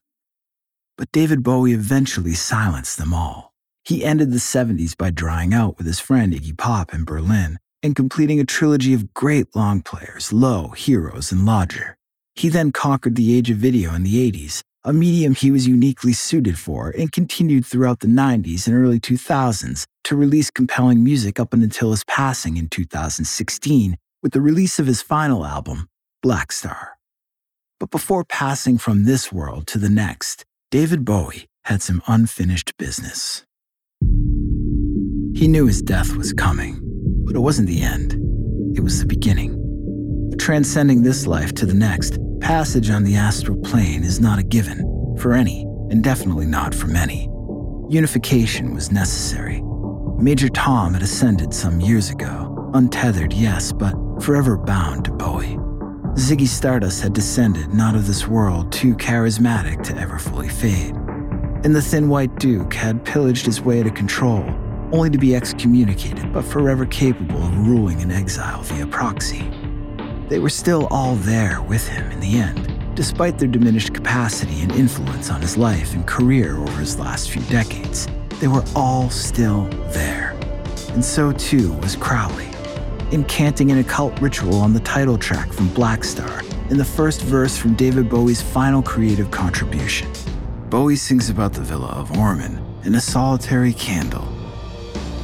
But 0.98 1.12
David 1.12 1.42
Bowie 1.42 1.72
eventually 1.72 2.34
silenced 2.34 2.98
them 2.98 3.12
all. 3.12 3.52
He 3.84 4.04
ended 4.04 4.32
the 4.32 4.38
70s 4.38 4.96
by 4.96 5.10
drying 5.10 5.54
out 5.54 5.78
with 5.78 5.86
his 5.86 6.00
friend 6.00 6.32
Iggy 6.32 6.56
Pop 6.56 6.92
in 6.92 7.04
Berlin 7.04 7.58
and 7.82 7.94
completing 7.94 8.40
a 8.40 8.44
trilogy 8.44 8.94
of 8.94 9.14
great 9.14 9.54
long 9.54 9.82
players, 9.82 10.32
Low, 10.32 10.68
Heroes, 10.68 11.30
and 11.30 11.46
Lodger. 11.46 11.96
He 12.34 12.48
then 12.48 12.72
conquered 12.72 13.16
the 13.16 13.36
age 13.36 13.50
of 13.50 13.58
video 13.58 13.94
in 13.94 14.02
the 14.02 14.30
80s 14.30 14.62
a 14.86 14.92
medium 14.92 15.34
he 15.34 15.50
was 15.50 15.66
uniquely 15.66 16.12
suited 16.12 16.56
for, 16.56 16.90
and 16.90 17.10
continued 17.10 17.66
throughout 17.66 17.98
the 17.98 18.06
90s 18.06 18.68
and 18.68 18.76
early 18.76 19.00
2000s 19.00 19.84
to 20.04 20.14
release 20.14 20.48
compelling 20.48 21.02
music 21.02 21.40
up 21.40 21.52
until 21.52 21.90
his 21.90 22.04
passing 22.04 22.56
in 22.56 22.68
2016 22.68 23.96
with 24.22 24.32
the 24.32 24.40
release 24.40 24.78
of 24.78 24.86
his 24.86 25.02
final 25.02 25.44
album, 25.44 25.88
Blackstar. 26.24 26.90
But 27.80 27.90
before 27.90 28.22
passing 28.22 28.78
from 28.78 29.04
this 29.04 29.32
world 29.32 29.66
to 29.66 29.78
the 29.78 29.90
next, 29.90 30.44
David 30.72 31.04
Bowie 31.04 31.46
had 31.66 31.80
some 31.80 32.02
unfinished 32.08 32.76
business. 32.76 33.44
He 35.32 35.46
knew 35.46 35.66
his 35.66 35.80
death 35.80 36.16
was 36.16 36.32
coming, 36.32 36.80
but 37.24 37.36
it 37.36 37.40
wasn't 37.40 37.68
the 37.68 37.82
end, 37.82 38.14
it 38.76 38.80
was 38.80 38.98
the 38.98 39.06
beginning. 39.06 39.62
transcending 40.38 41.02
this 41.02 41.26
life 41.26 41.52
to 41.54 41.66
the 41.66 41.74
next, 41.74 42.18
passage 42.40 42.90
on 42.90 43.04
the 43.04 43.14
astral 43.14 43.56
plane 43.62 44.02
is 44.02 44.20
not 44.20 44.38
a 44.38 44.42
given 44.42 44.78
for 45.18 45.32
any, 45.32 45.62
and 45.90 46.02
definitely 46.02 46.46
not 46.46 46.74
for 46.74 46.88
many. 46.88 47.28
Unification 47.88 48.74
was 48.74 48.92
necessary. 48.92 49.62
Major 50.18 50.48
Tom 50.48 50.94
had 50.94 51.02
ascended 51.02 51.54
some 51.54 51.80
years 51.80 52.10
ago, 52.10 52.70
untethered, 52.74 53.32
yes, 53.32 53.72
but 53.72 53.94
forever 54.20 54.56
bound 54.56 55.04
to 55.04 55.12
Bowie. 55.12 55.58
Ziggy 56.16 56.48
Stardust 56.48 57.02
had 57.02 57.12
descended 57.12 57.74
not 57.74 57.94
of 57.94 58.06
this 58.06 58.26
world, 58.26 58.72
too 58.72 58.94
charismatic 58.94 59.82
to 59.82 59.98
ever 59.98 60.18
fully 60.18 60.48
fade. 60.48 60.94
And 61.62 61.76
the 61.76 61.82
Thin 61.82 62.08
White 62.08 62.34
Duke 62.36 62.72
had 62.72 63.04
pillaged 63.04 63.44
his 63.44 63.60
way 63.60 63.82
to 63.82 63.90
control, 63.90 64.42
only 64.92 65.10
to 65.10 65.18
be 65.18 65.36
excommunicated, 65.36 66.32
but 66.32 66.46
forever 66.46 66.86
capable 66.86 67.42
of 67.42 67.68
ruling 67.68 68.00
in 68.00 68.10
exile 68.10 68.62
via 68.62 68.86
proxy. 68.86 69.44
They 70.30 70.38
were 70.38 70.48
still 70.48 70.86
all 70.86 71.16
there 71.16 71.60
with 71.60 71.86
him 71.86 72.10
in 72.10 72.20
the 72.20 72.38
end, 72.38 72.96
despite 72.96 73.38
their 73.38 73.46
diminished 73.46 73.92
capacity 73.92 74.62
and 74.62 74.72
influence 74.72 75.30
on 75.30 75.42
his 75.42 75.58
life 75.58 75.92
and 75.92 76.06
career 76.06 76.56
over 76.56 76.80
his 76.80 76.98
last 76.98 77.30
few 77.30 77.42
decades. 77.42 78.08
They 78.40 78.48
were 78.48 78.64
all 78.74 79.10
still 79.10 79.64
there. 79.88 80.34
And 80.94 81.04
so 81.04 81.32
too 81.32 81.74
was 81.74 81.94
Crowley 81.94 82.55
incanting 83.10 83.70
an 83.70 83.78
occult 83.78 84.20
ritual 84.20 84.56
on 84.56 84.72
the 84.72 84.80
title 84.80 85.16
track 85.16 85.52
from 85.52 85.68
Black 85.68 86.02
Star 86.02 86.42
in 86.70 86.76
the 86.76 86.84
first 86.84 87.22
verse 87.22 87.56
from 87.56 87.74
David 87.74 88.08
Bowie's 88.08 88.42
final 88.42 88.82
creative 88.82 89.30
contribution. 89.30 90.10
Bowie 90.70 90.96
sings 90.96 91.30
about 91.30 91.52
the 91.52 91.60
villa 91.60 91.86
of 91.86 92.10
Ormen 92.10 92.60
in 92.84 92.96
a 92.96 93.00
solitary 93.00 93.72
candle. 93.72 94.26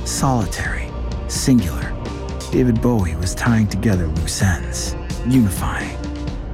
Solitary, 0.05 0.89
singular. 1.27 1.93
David 2.53 2.81
Bowie 2.81 3.17
was 3.17 3.35
tying 3.35 3.67
together 3.67 4.07
loose 4.07 4.43
ends, 4.43 4.95
unifying. 5.27 5.99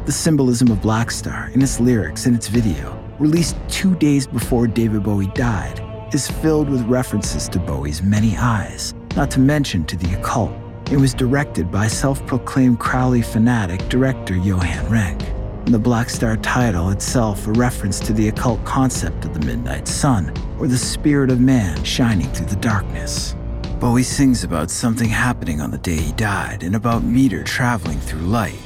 The 0.07 0.13
symbolism 0.13 0.71
of 0.71 0.81
Black 0.81 1.11
Star 1.11 1.51
in 1.53 1.61
its 1.61 1.79
lyrics 1.79 2.25
and 2.25 2.35
its 2.35 2.49
video, 2.49 2.99
released 3.19 3.57
two 3.69 3.95
days 3.97 4.27
before 4.27 4.67
David 4.67 5.03
Bowie 5.03 5.27
died, 5.35 5.85
is 6.15 6.31
filled 6.31 6.71
with 6.71 6.81
references 6.87 7.49
to 7.51 7.59
Bowie's 7.59 8.03
many 8.03 8.35
eyes, 8.39 8.95
not 9.15 9.31
to 9.33 9.41
mention 9.41 9.85
to 9.85 9.97
the 9.97 10.19
occult 10.19 10.53
it 10.91 10.97
was 10.97 11.13
directed 11.13 11.71
by 11.71 11.87
self 11.87 12.25
proclaimed 12.27 12.79
Crowley 12.79 13.21
fanatic 13.21 13.87
director 13.89 14.37
Johan 14.37 14.91
Renck. 14.91 15.21
The 15.67 15.79
Black 15.79 16.09
Star 16.09 16.39
title 16.39 16.89
itself 16.91 17.47
a 17.47 17.53
reference 17.53 18.01
to 18.01 18.15
the 18.15 18.29
occult 18.29 18.65
concept 18.65 19.27
of 19.27 19.35
the 19.35 19.45
midnight 19.45 19.87
sun, 19.87 20.33
or 20.59 20.67
the 20.67 20.79
spirit 20.79 21.31
of 21.31 21.41
man 21.41 21.85
shining 21.85 22.27
through 22.29 22.47
the 22.47 22.57
darkness. 22.57 23.37
Bowie 23.79 24.03
sings 24.03 24.45
about 24.45 24.71
something 24.71 25.11
happening 25.11 25.61
on 25.61 25.71
the 25.71 25.79
day 25.79 25.97
he 25.97 26.13
died 26.13 26.63
and 26.63 26.75
about 26.75 27.05
meter 27.05 27.45
traveling 27.45 28.01
through 28.01 28.21
light. 28.21 28.59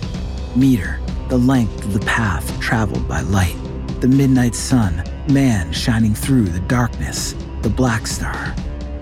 Meter, 0.55 1.01
the 1.29 1.39
length 1.39 1.85
of 1.85 1.93
the 1.93 2.07
path 2.07 2.59
traveled 2.61 3.09
by 3.09 3.20
light. 3.23 3.57
The 4.01 4.09
midnight 4.09 4.55
sun, 4.55 5.03
man 5.29 5.73
shining 5.73 6.14
through 6.14 6.45
the 6.45 6.61
darkness. 6.61 7.35
The 7.62 7.68
Black 7.68 8.07
Star, 8.07 8.55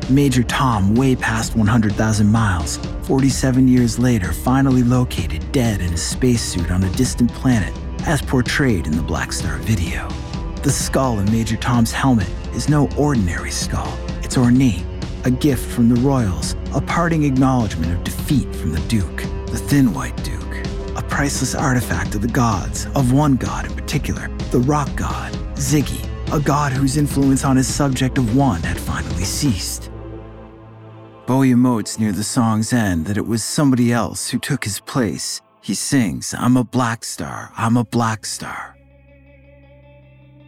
Major 0.08 0.42
Tom, 0.42 0.94
way 0.94 1.14
past 1.14 1.56
100,000 1.56 2.26
miles, 2.26 2.78
47 3.02 3.68
years 3.68 3.98
later, 3.98 4.32
finally 4.32 4.82
located 4.82 5.50
dead 5.52 5.80
in 5.80 5.92
a 5.92 5.96
spacesuit 5.96 6.70
on 6.70 6.84
a 6.84 6.90
distant 6.90 7.32
planet, 7.34 7.74
as 8.06 8.22
portrayed 8.22 8.86
in 8.86 8.96
the 8.96 9.02
Black 9.02 9.32
Star 9.32 9.56
video. 9.58 10.08
The 10.62 10.70
skull 10.70 11.18
in 11.18 11.30
Major 11.30 11.56
Tom's 11.56 11.92
helmet 11.92 12.28
is 12.54 12.68
no 12.68 12.88
ordinary 12.96 13.50
skull, 13.50 13.96
it's 14.22 14.36
ornate, 14.36 14.84
a 15.24 15.30
gift 15.30 15.70
from 15.70 15.88
the 15.88 16.00
royals, 16.00 16.56
a 16.74 16.80
parting 16.80 17.24
acknowledgement 17.24 17.92
of 17.92 18.04
defeat 18.04 18.54
from 18.54 18.72
the 18.72 18.80
Duke, 18.88 19.22
the 19.46 19.58
Thin 19.58 19.92
White 19.92 20.16
Duke, 20.24 20.96
a 20.96 21.02
priceless 21.02 21.54
artifact 21.54 22.14
of 22.14 22.22
the 22.22 22.28
gods, 22.28 22.86
of 22.94 23.12
one 23.12 23.36
god 23.36 23.66
in 23.66 23.74
particular, 23.74 24.28
the 24.50 24.60
rock 24.60 24.88
god, 24.96 25.32
Ziggy, 25.54 26.06
a 26.32 26.40
god 26.40 26.72
whose 26.72 26.96
influence 26.96 27.44
on 27.44 27.56
his 27.56 27.72
subject 27.72 28.18
of 28.18 28.36
one 28.36 28.62
had 28.62 28.78
finally 28.78 29.24
ceased. 29.24 29.89
Bowie 31.30 31.54
emotes 31.54 31.96
near 31.96 32.10
the 32.10 32.24
song's 32.24 32.72
end 32.72 33.06
that 33.06 33.16
it 33.16 33.24
was 33.24 33.44
somebody 33.44 33.92
else 33.92 34.28
who 34.30 34.38
took 34.40 34.64
his 34.64 34.80
place. 34.80 35.40
He 35.60 35.74
sings, 35.74 36.34
I'm 36.36 36.56
a 36.56 36.64
black 36.64 37.04
star, 37.04 37.52
I'm 37.56 37.76
a 37.76 37.84
black 37.84 38.26
star. 38.26 38.76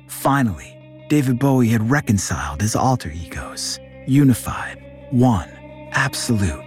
Finally, 0.09 1.07
David 1.09 1.39
Bowie 1.39 1.68
had 1.68 1.89
reconciled 1.89 2.61
his 2.61 2.74
alter 2.74 3.12
egos, 3.14 3.78
unified, 4.09 4.83
one, 5.12 5.49
absolute. 5.93 6.64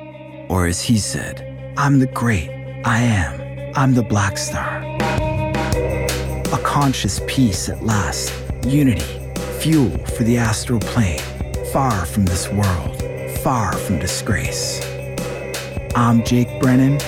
Or 0.47 0.65
as 0.65 0.81
he 0.81 0.97
said, 0.97 1.73
I'm 1.75 1.99
the 1.99 2.07
great, 2.07 2.49
I 2.85 2.99
am, 2.99 3.73
I'm 3.75 3.95
the 3.95 4.03
black 4.03 4.37
star. 4.37 4.81
A 6.53 6.59
conscious 6.63 7.19
peace 7.27 7.67
at 7.67 7.83
last, 7.83 8.31
unity, 8.65 9.33
fuel 9.59 9.91
for 10.15 10.23
the 10.23 10.37
astral 10.37 10.79
plane, 10.79 11.19
far 11.73 12.05
from 12.05 12.23
this 12.23 12.47
world 12.47 12.94
far 13.45 13.77
from 13.77 13.99
disgrace. 13.99 14.81
I'm 15.95 16.23
Jake 16.23 16.59
Brennan, 16.59 16.99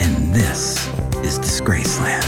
and 0.00 0.34
this 0.34 0.88
is 1.16 1.38
Disgraceland. 1.38 2.22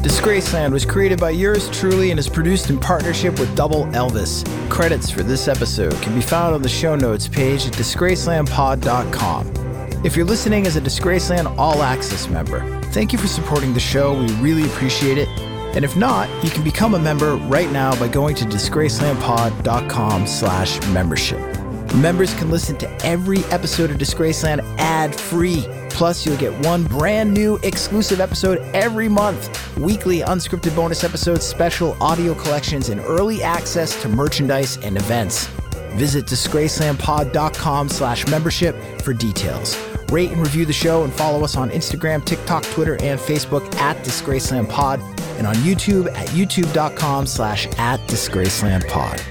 Disgraceland 0.00 0.70
was 0.70 0.84
created 0.84 1.18
by 1.18 1.30
yours 1.30 1.68
truly 1.70 2.12
and 2.12 2.20
is 2.20 2.28
produced 2.28 2.70
in 2.70 2.78
partnership 2.78 3.36
with 3.40 3.52
Double 3.56 3.86
Elvis. 3.86 4.44
Credits 4.70 5.10
for 5.10 5.24
this 5.24 5.48
episode 5.48 6.00
can 6.02 6.14
be 6.14 6.22
found 6.22 6.54
on 6.54 6.62
the 6.62 6.68
show 6.68 6.94
notes 6.94 7.26
page 7.26 7.66
at 7.66 7.72
disgracelandpod.com. 7.72 10.04
If 10.04 10.16
you're 10.16 10.24
listening 10.24 10.68
as 10.68 10.76
a 10.76 10.80
Disgraceland 10.80 11.58
All 11.58 11.82
Access 11.82 12.28
member, 12.28 12.81
Thank 12.92 13.12
you 13.12 13.18
for 13.18 13.26
supporting 13.26 13.72
the 13.72 13.80
show. 13.80 14.12
We 14.12 14.30
really 14.34 14.64
appreciate 14.64 15.16
it. 15.16 15.28
And 15.74 15.82
if 15.82 15.96
not, 15.96 16.28
you 16.44 16.50
can 16.50 16.62
become 16.62 16.94
a 16.94 16.98
member 16.98 17.36
right 17.36 17.72
now 17.72 17.98
by 17.98 18.08
going 18.08 18.34
to 18.36 18.44
disgracelandpod.com 18.44 20.26
slash 20.26 20.86
membership. 20.88 21.40
Members 21.94 22.34
can 22.34 22.50
listen 22.50 22.76
to 22.76 23.04
every 23.04 23.44
episode 23.44 23.90
of 23.90 23.96
Disgraceland 23.96 24.60
ad-free. 24.78 25.64
Plus, 25.88 26.26
you'll 26.26 26.36
get 26.36 26.52
one 26.66 26.84
brand 26.84 27.32
new 27.32 27.56
exclusive 27.62 28.20
episode 28.20 28.58
every 28.74 29.08
month, 29.08 29.76
weekly 29.78 30.20
unscripted 30.20 30.76
bonus 30.76 31.02
episodes, 31.02 31.46
special 31.46 31.96
audio 32.02 32.34
collections, 32.34 32.90
and 32.90 33.00
early 33.02 33.42
access 33.42 34.00
to 34.02 34.08
merchandise 34.08 34.76
and 34.78 34.96
events. 34.96 35.48
Visit 35.96 36.26
disgracelandpod.com 36.26 37.88
slash 37.88 38.26
membership 38.28 38.76
for 39.02 39.12
details. 39.12 39.76
Rate 40.10 40.30
and 40.30 40.40
review 40.40 40.66
the 40.66 40.72
show 40.72 41.04
and 41.04 41.12
follow 41.12 41.42
us 41.42 41.56
on 41.56 41.70
Instagram, 41.70 42.24
TikTok, 42.24 42.64
Twitter, 42.64 42.94
and 43.00 43.18
Facebook 43.18 43.74
at 43.76 43.96
disgracelandpod 44.04 45.00
and 45.38 45.46
on 45.46 45.54
YouTube 45.56 46.06
at 46.14 46.28
youtube.com 46.28 47.26
slash 47.26 47.66
at 47.78 47.98
disgracelandpod. 48.00 49.22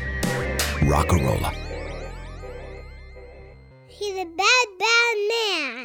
Rock 0.89 1.11
a 1.11 1.15
rolla. 1.17 1.51
He's 3.87 4.17
a 4.17 4.25
bad, 4.25 4.65
bad 4.79 5.17
man. 5.29 5.80